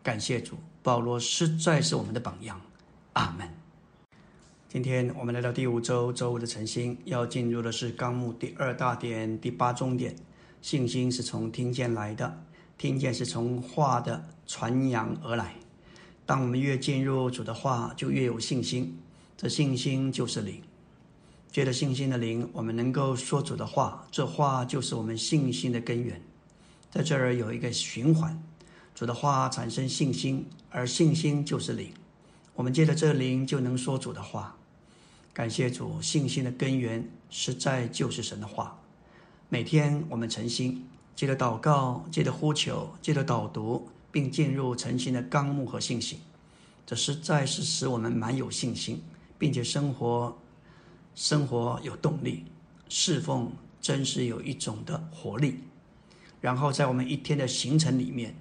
[0.02, 2.60] 感谢主，保罗实在是我们的榜样。
[3.14, 3.48] 阿门。
[4.68, 10.14] 今天我们来到第五周周五的晨星，要进入的是纲目第二大点第八中点。
[10.60, 12.42] 信心是从听见来的，
[12.76, 15.54] 听见是从话的传扬而来。
[16.24, 18.98] 当我们越进入主的话，就越有信心。
[19.36, 20.62] 这信心就是灵，
[21.50, 26.22] 借着信心的灵，我们能够说主的话，这话就是我们信心的根源。
[26.90, 28.40] 在这儿有一个循环，
[28.94, 31.92] 主的话产生信心，而信心就是灵。
[32.54, 34.56] 我们借着这灵，就能说主的话。
[35.32, 38.78] 感谢主，信心的根源实在就是神的话。
[39.48, 46.18] 每天我们诚心，记得祷告，记得呼求，记得导读，并进入诚心的纲目和信心，
[46.84, 49.02] 这实在是使我们蛮有信心，
[49.38, 50.36] 并且生活
[51.14, 52.44] 生活有动力，
[52.88, 55.60] 侍奉真是有一种的活力。
[56.40, 58.34] 然后在我们一天的行程里面，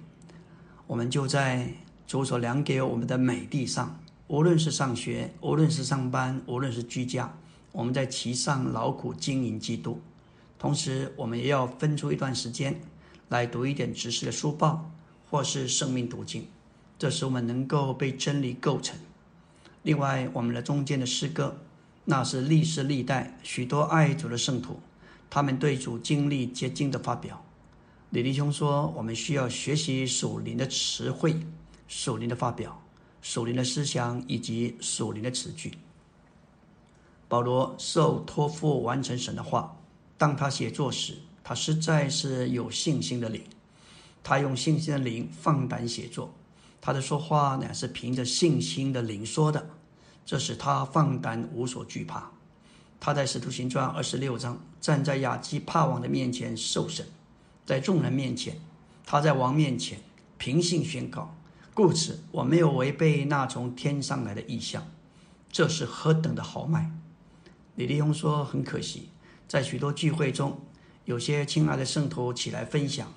[0.86, 1.72] 我们就在
[2.06, 3.98] 主所量给我们的美地上。
[4.26, 7.32] 无论是上学，无论是上班，无论是居家，
[7.70, 10.00] 我们在其上劳苦经营基督。
[10.62, 12.80] 同时，我们也要分出一段时间
[13.30, 14.88] 来读一点知识的书报，
[15.28, 16.46] 或是生命途径，
[16.96, 18.96] 这使我们能够被真理构成。
[19.82, 21.56] 另外，我们的中间的诗歌，
[22.04, 24.78] 那是历世历代许多爱主的圣徒，
[25.28, 27.44] 他们对主经历结晶的发表。
[28.10, 31.34] 李弟兄说，我们需要学习属灵的词汇，
[31.88, 32.80] 属灵的发表。
[33.20, 35.72] 属灵的思想以及属灵的词句。
[37.26, 39.76] 保罗受托付完成神的话，
[40.22, 43.42] 当他写作时，他实在是有信心的灵。
[44.22, 46.32] 他用信心的灵放胆写作，
[46.80, 49.68] 他的说话呢是凭着信心的灵说的，
[50.24, 52.30] 这使他放胆无所惧怕。
[53.00, 57.04] 他在使徒行传二十六章站在亚基帕王的面前受审，
[57.66, 58.60] 在众人面前，
[59.04, 59.98] 他在王面前
[60.38, 61.34] 凭信宣告。
[61.74, 64.86] 故此，我没有违背那从天上来的意象，
[65.50, 66.92] 这是何等的豪迈！
[67.74, 69.08] 李立庸说：“很可惜，
[69.46, 70.60] 在许多聚会中，
[71.04, 73.12] 有些亲爱的圣徒起来分享，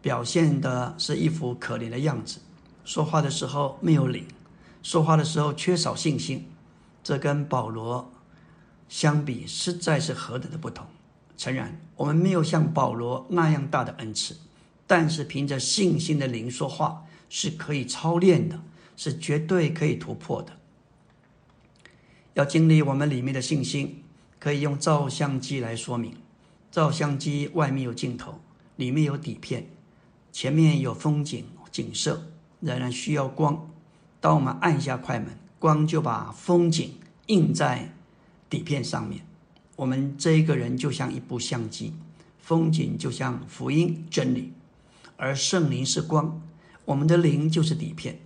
[0.00, 2.40] 表现的是一副可怜的样子，
[2.84, 4.26] 说话的时候没有灵，
[4.82, 6.48] 说话的时候缺少信心。
[7.04, 8.12] 这跟保罗
[8.88, 10.86] 相比，实在是何等的不同！
[11.36, 14.36] 诚然，我们没有像保罗那样大的恩赐。”
[14.86, 18.62] 但是凭着信心的灵说话是可以操练的，
[18.96, 20.52] 是绝对可以突破的。
[22.34, 24.04] 要经历我们里面的信心，
[24.42, 26.16] 可以用照相机来说明。
[26.68, 28.40] 照相机外面有镜头，
[28.74, 29.68] 里面有底片，
[30.32, 32.20] 前面有风景景色，
[32.58, 33.70] 仍然需要光。
[34.20, 35.28] 当我们按下快门，
[35.60, 36.92] 光就把风景
[37.26, 37.94] 印在
[38.50, 39.24] 底片上面。
[39.76, 41.92] 我们这一个人就像一部相机。
[42.40, 44.52] 风景就像福音真理，
[45.16, 46.42] 而圣灵是光，
[46.84, 48.18] 我们的灵就是底片。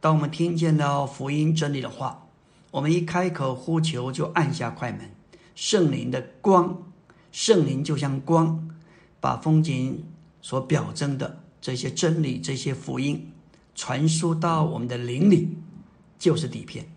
[0.00, 2.28] 当我们听见了福音真理的话，
[2.70, 5.10] 我们一开口呼求，就按下快门。
[5.58, 6.88] 圣灵的光，
[7.32, 8.70] 圣灵就像光，
[9.18, 10.04] 把风景
[10.40, 13.32] 所表征的这些真理、这些福音
[13.74, 15.58] 传输到我们的灵里，
[16.16, 16.88] 就是底片。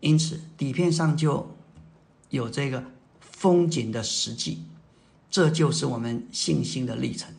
[0.00, 1.56] 因此，底片上就
[2.28, 2.84] 有这个
[3.18, 4.64] 风景的实际，
[5.30, 7.32] 这就是我们信心的历程。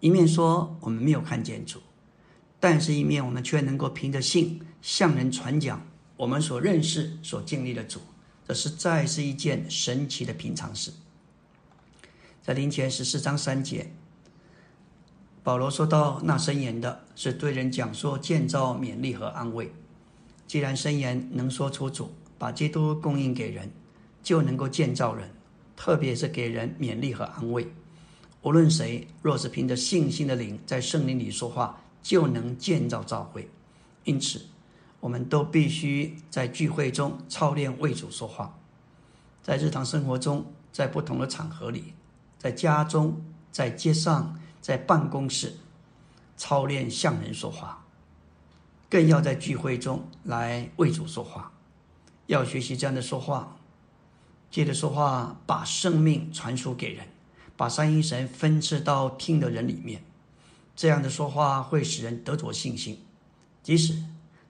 [0.00, 1.78] 一面说我们没有看见主，
[2.58, 5.86] 但是一面我们却能够凭着信向人传讲
[6.16, 8.00] 我们所认识、所经历的主。
[8.46, 10.92] 这实在是一件神奇的平常事。
[12.42, 13.90] 在林前十四章三节，
[15.42, 19.72] 保罗说到：“那伸言的是对人讲说、建造、勉励和安慰。”
[20.46, 23.68] 既然申言能说出主，把基督供应给人，
[24.22, 25.28] 就能够建造人，
[25.74, 27.66] 特别是给人勉励和安慰。
[28.42, 33.50] 无论谁，若是凭着信心的灵在圣灵里说话，就能建造教会。
[34.04, 34.40] 因此，
[35.00, 38.58] 我们都必须在聚会中操练为主说话，
[39.42, 41.94] 在日常生活中，在不同的场合里，
[42.38, 43.22] 在家中，
[43.52, 45.54] 在街上，在办公室，
[46.36, 47.84] 操练向人说话。
[48.88, 51.52] 更要在聚会中来为主说话，
[52.26, 53.58] 要学习这样的说话，
[54.50, 57.06] 借着说话把生命传输给人，
[57.56, 60.02] 把三一神分赐到听的人里面。
[60.76, 63.00] 这样的说话会使人得着信心，
[63.62, 64.04] 即使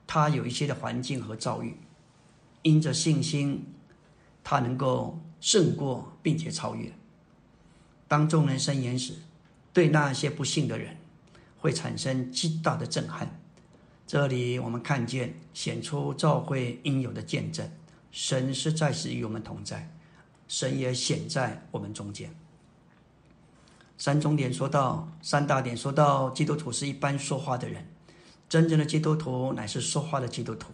[0.06, 1.76] 他有一些的环境和遭遇，
[2.62, 3.64] 因着信心，
[4.44, 6.92] 他能够胜过并且超越。
[8.08, 9.14] 当众人声言时，
[9.72, 10.96] 对那些不幸的人
[11.58, 13.40] 会产生极大的震撼。
[14.06, 17.68] 这里我们看见显出教会应有的见证，
[18.12, 19.90] 神是在是与我们同在，
[20.46, 22.32] 神也显在我们中间。
[23.98, 27.84] 三重点说到，三大点说到，基督徒是一般说话的人，
[28.48, 30.72] 真正的基督徒乃是说话的基督徒，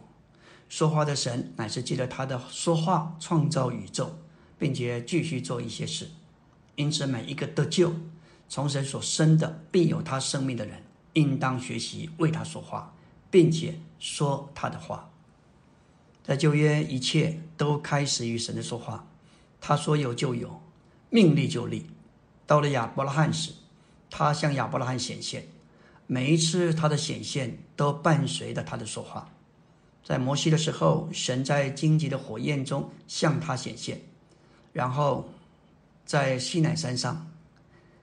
[0.68, 4.18] 说话的神乃是借着他的说话创造宇宙，
[4.58, 6.10] 并且继续做一些事。
[6.76, 7.94] 因此，每一个得救、
[8.48, 10.82] 从神所生的、必有他生命的人，
[11.14, 12.94] 应当学习为他说话。
[13.30, 15.10] 并且说他的话，
[16.22, 19.08] 在旧约一切都开始于神的说话，
[19.58, 20.60] 他说有就有，
[21.08, 21.86] 命立就立。
[22.46, 23.52] 到了亚伯拉罕时，
[24.10, 25.48] 他向亚伯拉罕显现，
[26.12, 29.30] 每一次他的显现都伴随着他的说话。
[30.04, 34.02] 在摩西的时候，神在荆棘的火焰中向他显现，
[34.74, 35.30] 然后
[36.04, 37.30] 在西乃山上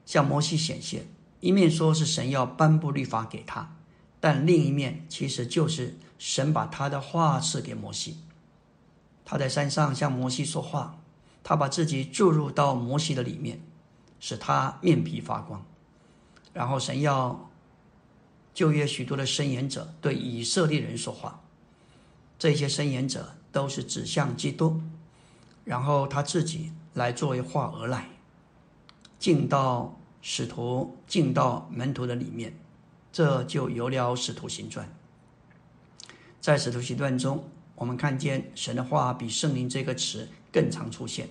[0.08, 1.06] 向摩西显现，
[1.40, 3.76] 一面说是神要颁布律法给他。
[4.20, 8.18] 但另一面，其实就是神把他的话赐给摩西。
[9.24, 11.00] 他在山上向摩西说话，
[11.44, 13.62] 他把自己注入到摩西的里面，
[14.20, 15.64] 使他面皮发光。
[16.52, 17.48] 然后神要
[18.54, 21.42] 旧约许多的申言者对以色列人说话，
[22.38, 24.82] 这些申言者都是指向基督，
[25.64, 28.10] 然后他自己来作为话而来，
[29.18, 32.54] 进到使徒、进到门徒的里面。
[33.12, 34.86] 这就有了《使徒行传》。
[36.40, 37.44] 在《使徒行传》中，
[37.76, 41.28] 我们看见神的话比“圣灵”这个词更常出现。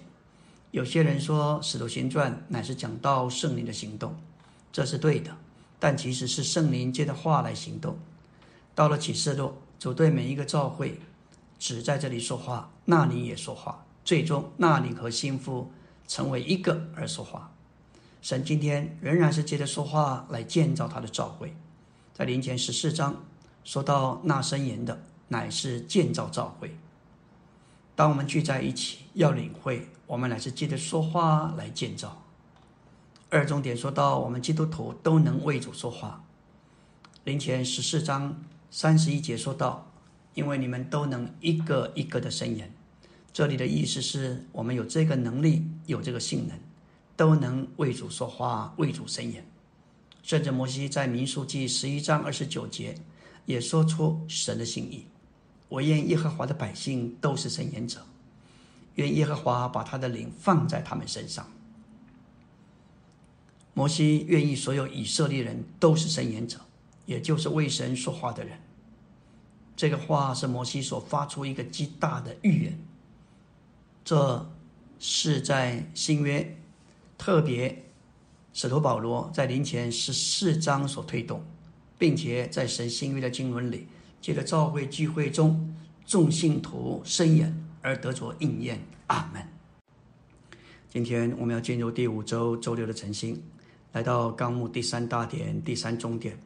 [0.71, 4.17] 有些人说，《使徒行传》乃是讲到圣灵的行动，
[4.73, 5.37] 这是对的。
[5.79, 7.99] 但其实是圣灵借着话来行动。
[8.75, 11.01] 到了启示录，主对每一个教会
[11.59, 15.71] 只在这里说话，那里也说话，最终那里和心腹
[16.07, 17.53] 成为一个而说话。
[18.23, 21.55] 神今天仍然是借着说话来建造他的教会。
[22.13, 23.25] 在林前十四章
[23.63, 26.77] 说到那声言的，乃是建造教会。
[27.95, 32.23] 当我们聚在一起要领会，我们乃是借着说话来建造。
[33.31, 36.25] 二重点说到我们基督徒都能为主说话。
[37.25, 39.91] 林前十四章三十一节说到，
[40.33, 42.73] 因为你们都能一个一个的声言。
[43.31, 46.59] 这里的意思是我们有这个能力，有这个性能，
[47.17, 49.47] 都能为主说话，为主声言。
[50.23, 52.95] 甚至摩西在民数记十一章二十九节
[53.45, 55.07] 也说出神的心意
[55.69, 58.01] ：“我愿耶和华的百姓都是伸言者，
[58.95, 61.47] 愿耶和华把他的灵放在他们身上。”
[63.79, 66.59] 摩西愿意所有以色列人都是神言者，
[67.07, 68.59] 也就是为神说话的人。
[69.77, 72.77] 这个话是摩西所发出一个极大的预言。
[74.05, 74.51] 这
[74.99, 76.59] 是在新约
[77.17, 77.85] 特别。
[78.53, 81.45] 使徒保罗在临前十四章所推动，
[81.97, 83.87] 并且在神新约的经文里，
[84.21, 88.81] 借着召会聚会中众信徒伸言而得着应验。
[89.07, 89.47] 阿门。
[90.89, 93.41] 今天我们要进入第五周周六的晨星，
[93.93, 96.39] 来到纲目第三大点第三终点。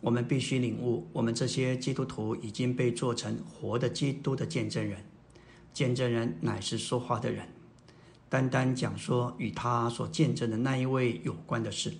[0.00, 5.04] 我们必须领悟，我们这些基督徒已经被做成活的基督的见证人。
[5.72, 7.46] 见证人乃是说话的人，
[8.28, 11.92] 单单讲说与他所见证的那一位有关的事。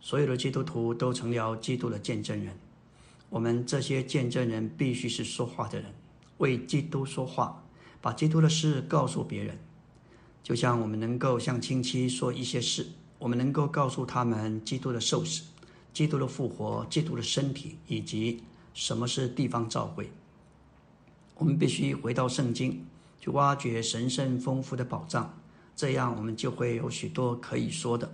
[0.00, 2.56] 所有的基督徒都成了基督的见证人。
[3.28, 5.92] 我们这些见证人必须是说话的人，
[6.38, 7.64] 为基督说话，
[8.00, 9.58] 把基督的事告诉别人。
[10.42, 12.86] 就像我们能够向亲戚说一些事，
[13.20, 15.44] 我们能够告诉他们基督的受死。
[15.92, 20.08] 基督的复活，基督的身体，以及什么是地方召会，
[21.34, 22.86] 我们必须回到圣经，
[23.20, 25.34] 去挖掘神圣丰富的宝藏，
[25.74, 28.10] 这样我们就会有许多可以说的。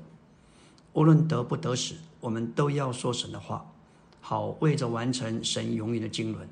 [0.95, 3.71] 无论得不得死，我们都要说神的话，
[4.23, 6.49] 好为着完成神永远的经纶。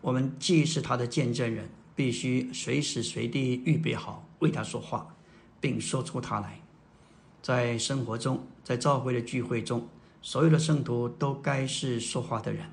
[0.00, 5.14] 我们既是他的见证人，必须随时随地预备好为他说话，
[5.60, 6.58] 并说出他来。
[7.44, 9.86] 在生活中，在召会的聚会中。
[10.22, 12.64] 所有的圣徒都该是说话的人。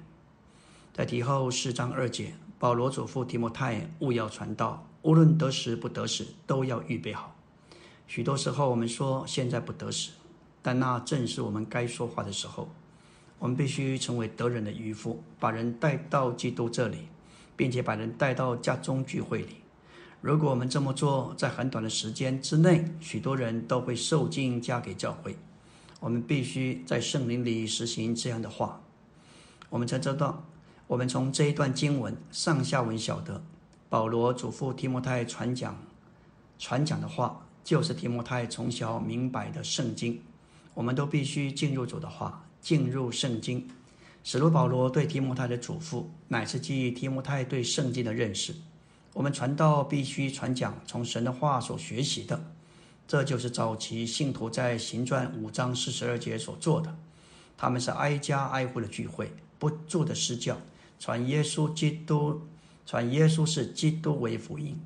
[0.93, 7.36] 在提后四章二节，保罗祖父提摩太勿要传道，无论得时不得时，都要预备好。
[8.07, 10.11] 许多时候我们说现在不得时，
[10.61, 12.69] 但那正是我们该说话的时候。
[13.39, 17.09] 我们必须成为得人的渔夫，把人带到基督这里，
[17.57, 19.55] 并且把人带到家中聚会里。
[20.22, 25.36] 如果我们这么做，在很短的时间之内，许多人都会受尽嫁给教会。
[25.99, 28.80] 我们必须在圣灵里实行这样的话，
[29.69, 30.45] 我们才知道。
[30.86, 33.41] 我们从这一段经文上下文晓得，
[33.89, 35.76] 保罗嘱咐提摩太传讲、
[36.59, 40.22] 传讲的话，就是提摩太从小明白的圣经。
[40.74, 43.67] 我们都必须进入主的话，进入圣经。
[44.24, 48.53] 使徒保罗对提摩太的嘱咐，乃是基于提摩太对圣经的认识。
[49.14, 52.43] 我们传道必须传讲从神的话所学习的。
[53.07, 56.95] 这就是早期信徒在行传五章四十二节所做的。
[57.57, 60.57] 他们是挨家挨户的聚会，不住的施教，
[60.97, 62.41] 传耶稣基督，
[62.86, 64.80] 传耶稣是基督为福音。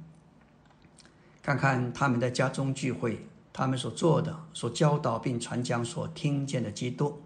[1.43, 7.21] 看看他们在家中聚会，他们所做的、所教导并传讲所听见的基督。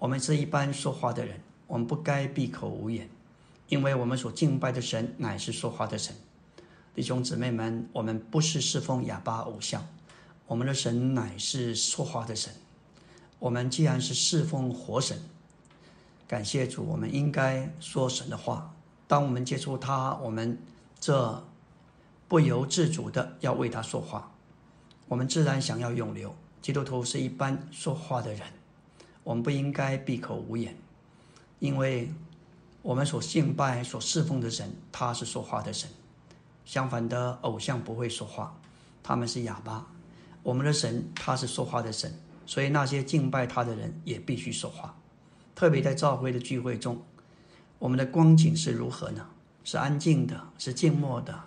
[0.00, 3.08] 我们是一般说话的人，我们不该闭口无言，
[3.68, 6.14] 因为我们所敬拜的神乃是说话的神。
[6.94, 9.86] 弟兄姊妹们，我们不是侍奉哑巴偶像。
[10.46, 12.52] 我们的神乃是说话的神。
[13.38, 15.16] 我们既然是侍奉活神，
[16.26, 18.74] 感谢主，我们应该说神的话。
[19.06, 20.58] 当我们接触他，我们
[20.98, 21.44] 这
[22.26, 24.32] 不由自主的要为他说话。
[25.06, 26.34] 我们自然想要永留。
[26.60, 28.42] 基督徒是一般说话的人，
[29.22, 30.76] 我们不应该闭口无言，
[31.60, 32.12] 因为
[32.88, 35.90] 我们所敬拜、所侍奉的神，他是说话的神。
[36.64, 38.58] 相反的，偶像不会说话，
[39.02, 39.86] 他们是哑巴。
[40.42, 42.10] 我们的神他是说话的神，
[42.46, 44.96] 所以那些敬拜他的人也必须说话。
[45.54, 47.02] 特别在召会的聚会中，
[47.78, 49.28] 我们的光景是如何呢？
[49.64, 51.38] 是安静的，是静默的，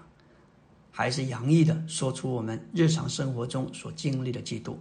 [0.92, 4.78] 还是洋溢的说出我们日常生活中所经历的基督？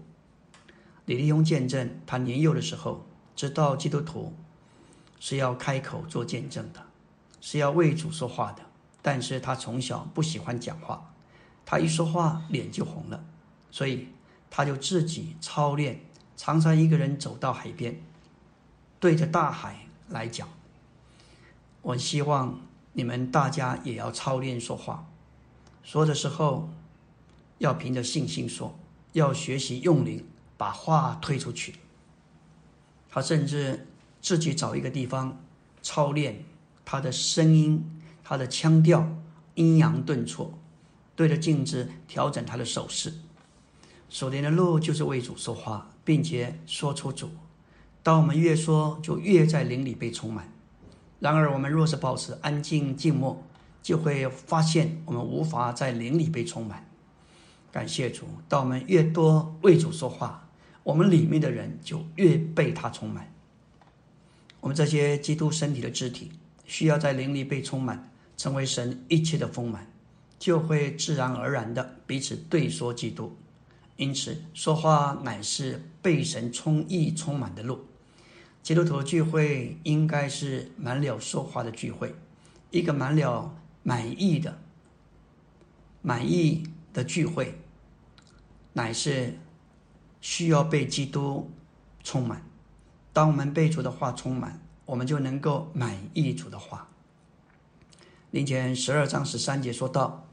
[1.07, 4.35] 李立庸见证，他年幼的时候知道基督徒
[5.21, 6.85] 是要开口做见证的，
[7.41, 8.63] 是要为主说话的。
[9.01, 11.13] 但是他从小不喜欢讲话，
[11.65, 13.25] 他一说话脸就红了。
[13.71, 14.09] 所以，
[14.51, 16.01] 他就自己操练，
[16.37, 18.03] 常常一个人走到海边，
[18.99, 20.49] 对着大海来讲。
[21.83, 22.61] 我希望
[22.93, 25.07] 你们大家也要操练说话，
[25.83, 26.69] 说的时候
[27.59, 28.79] 要凭着信心说，
[29.13, 30.27] 要学习用灵
[30.59, 31.77] 把话推出去。
[33.09, 33.87] 他甚至
[34.21, 35.41] 自己找一个地方
[35.83, 36.45] 操练
[36.85, 37.85] 他的声音、
[38.23, 39.09] 他的腔调、
[39.55, 40.53] 阴阳顿挫，
[41.17, 43.13] 对着镜子调整他的手势。
[44.09, 47.31] 所连的路就是为主说话，并且说出主。
[48.03, 50.53] 当我们越说，就越在灵里被充满。
[51.21, 53.41] 然而，我们若是保持安静静默，
[53.83, 56.89] 就会发现我们无法在灵里被充满。
[57.71, 60.49] 感谢主，当我们越多为主说话，
[60.83, 63.30] 我们里面的人就越被他充满。
[64.61, 66.31] 我们这些基督身体的肢体，
[66.67, 69.91] 需要在灵里被充满，成为神一切的丰满，
[70.39, 73.37] 就会自然而然的彼此对说基督。
[73.97, 77.87] 因此，说话乃是被神充溢、充满的路。
[78.63, 82.15] 基督徒聚会应该是满了说话的聚会，
[82.71, 84.59] 一个满了满意的、
[86.03, 87.59] 满意的聚会，
[88.75, 89.39] 乃是
[90.21, 91.51] 需要被基督
[92.03, 92.50] 充满。
[93.13, 96.89] 当我们被主的话充满，我们就能够满意主的话。
[98.31, 100.27] 林前十二章十三节说到。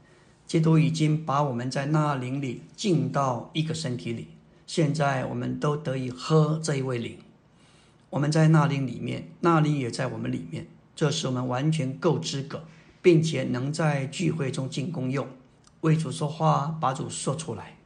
[0.46, 4.28] 基督已经把我们在那灵里进到一个身体里，
[4.66, 7.18] 现在我们都得以喝这一位灵。
[8.08, 10.66] 我们在那灵里面，那灵也在我们里面，
[10.96, 12.64] 这使我们完全够资格，
[13.02, 15.28] 并且能在聚会中进功用，
[15.82, 17.76] 为主说话，把主说出来。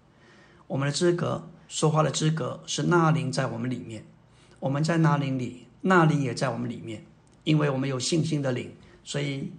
[0.68, 4.04] 我们的资格，说话的资格是那灵在我们里面，
[4.62, 7.04] 我们在那灵里，那灵也在我们里面，
[7.42, 8.70] 因为我们有信心的灵，
[9.02, 9.50] 所以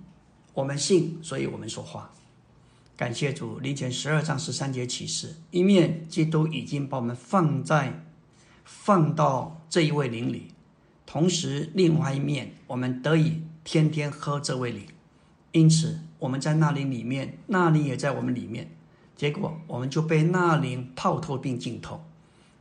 [0.54, 2.10] 我们信，所以我们说话。
[2.96, 8.06] 感谢主，林前十二章十三节启示，一面基督已经把我们放在
[8.64, 10.54] 放到这一位灵里。
[11.06, 14.86] 同时，另外一面，我们得以天天喝这位灵，
[15.52, 18.72] 因此我们在那灵里面，那灵也在我们里面，
[19.18, 22.06] 结果我们就被那灵泡透并浸透，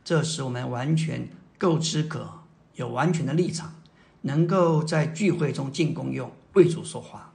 [0.03, 1.29] 这使我们完全
[1.63, 2.29] 够资格，
[2.75, 3.73] 有完全的立场，
[4.19, 7.31] 能够在聚会中进功用，为主说话。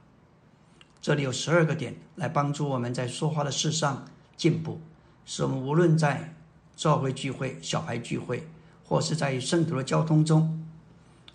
[1.01, 4.05] 这里有十二个点来帮助我们在说话的事上
[4.37, 4.79] 进步，
[5.25, 6.35] 使我们无论在
[6.75, 8.47] 教会聚会、小孩聚会，
[8.85, 10.63] 或是在圣徒的交通中。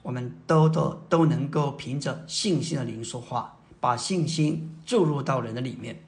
[0.03, 6.01] 我们都都都能够凭着信心的灵说话，把信心注入到人的里面。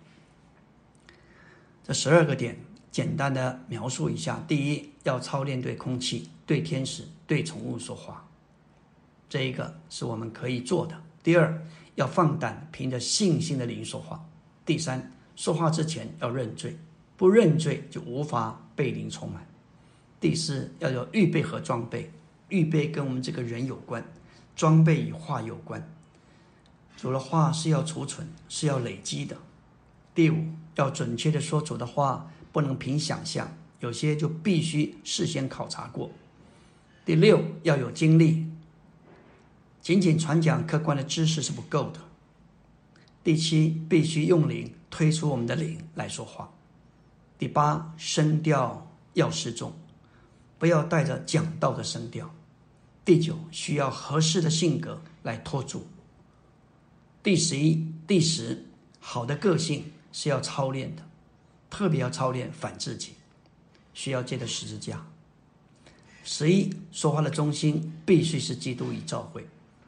[1.83, 2.61] 这十二个点，
[2.93, 8.27] 简单的描述一下：第一，要操练对空气、对天使、对宠物说话，
[9.29, 11.61] 这一个是我们可以做的；第二，
[11.97, 14.25] 要放胆凭着信心的灵说话；
[14.65, 16.79] 第三，说话之前要认罪，
[17.17, 19.43] 不认罪就无法被灵充满；
[20.21, 22.13] 第四，要有预备和装备。
[22.49, 24.05] 预备跟我们这个人有关，
[24.55, 25.85] 装备与话有关。
[26.97, 29.37] 主的话是要储存，是要累积的。
[30.15, 30.45] 第五，
[30.77, 36.09] 要准确的说主的话，不能凭想象，有些就必须事先考察过。
[37.07, 38.49] 第六，要有经历，
[39.81, 42.01] 仅仅传讲客观的知识是不够的。
[43.23, 46.53] 第七，必须用灵推出我们的灵来说话。
[47.39, 49.73] 第八，声调要适中。
[50.59, 52.35] 不要带着讲道的声调。
[53.05, 55.87] 第九，需要合适的性格来托住。
[57.23, 58.67] 第十一、第十，
[58.99, 61.09] 好的个性是要操练的，
[61.71, 63.13] 特别要操练反自己，
[63.95, 65.07] 需要借的十字架。
[66.29, 69.47] 十一，说话的中心必须是基督与教会。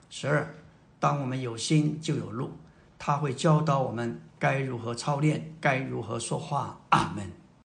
[0.09, 0.55] 十二，
[1.01, 2.53] 当我们有心就有路，
[2.97, 6.78] 他会教导我们该如何操练，该如何说话。
[6.91, 7.28] 阿门。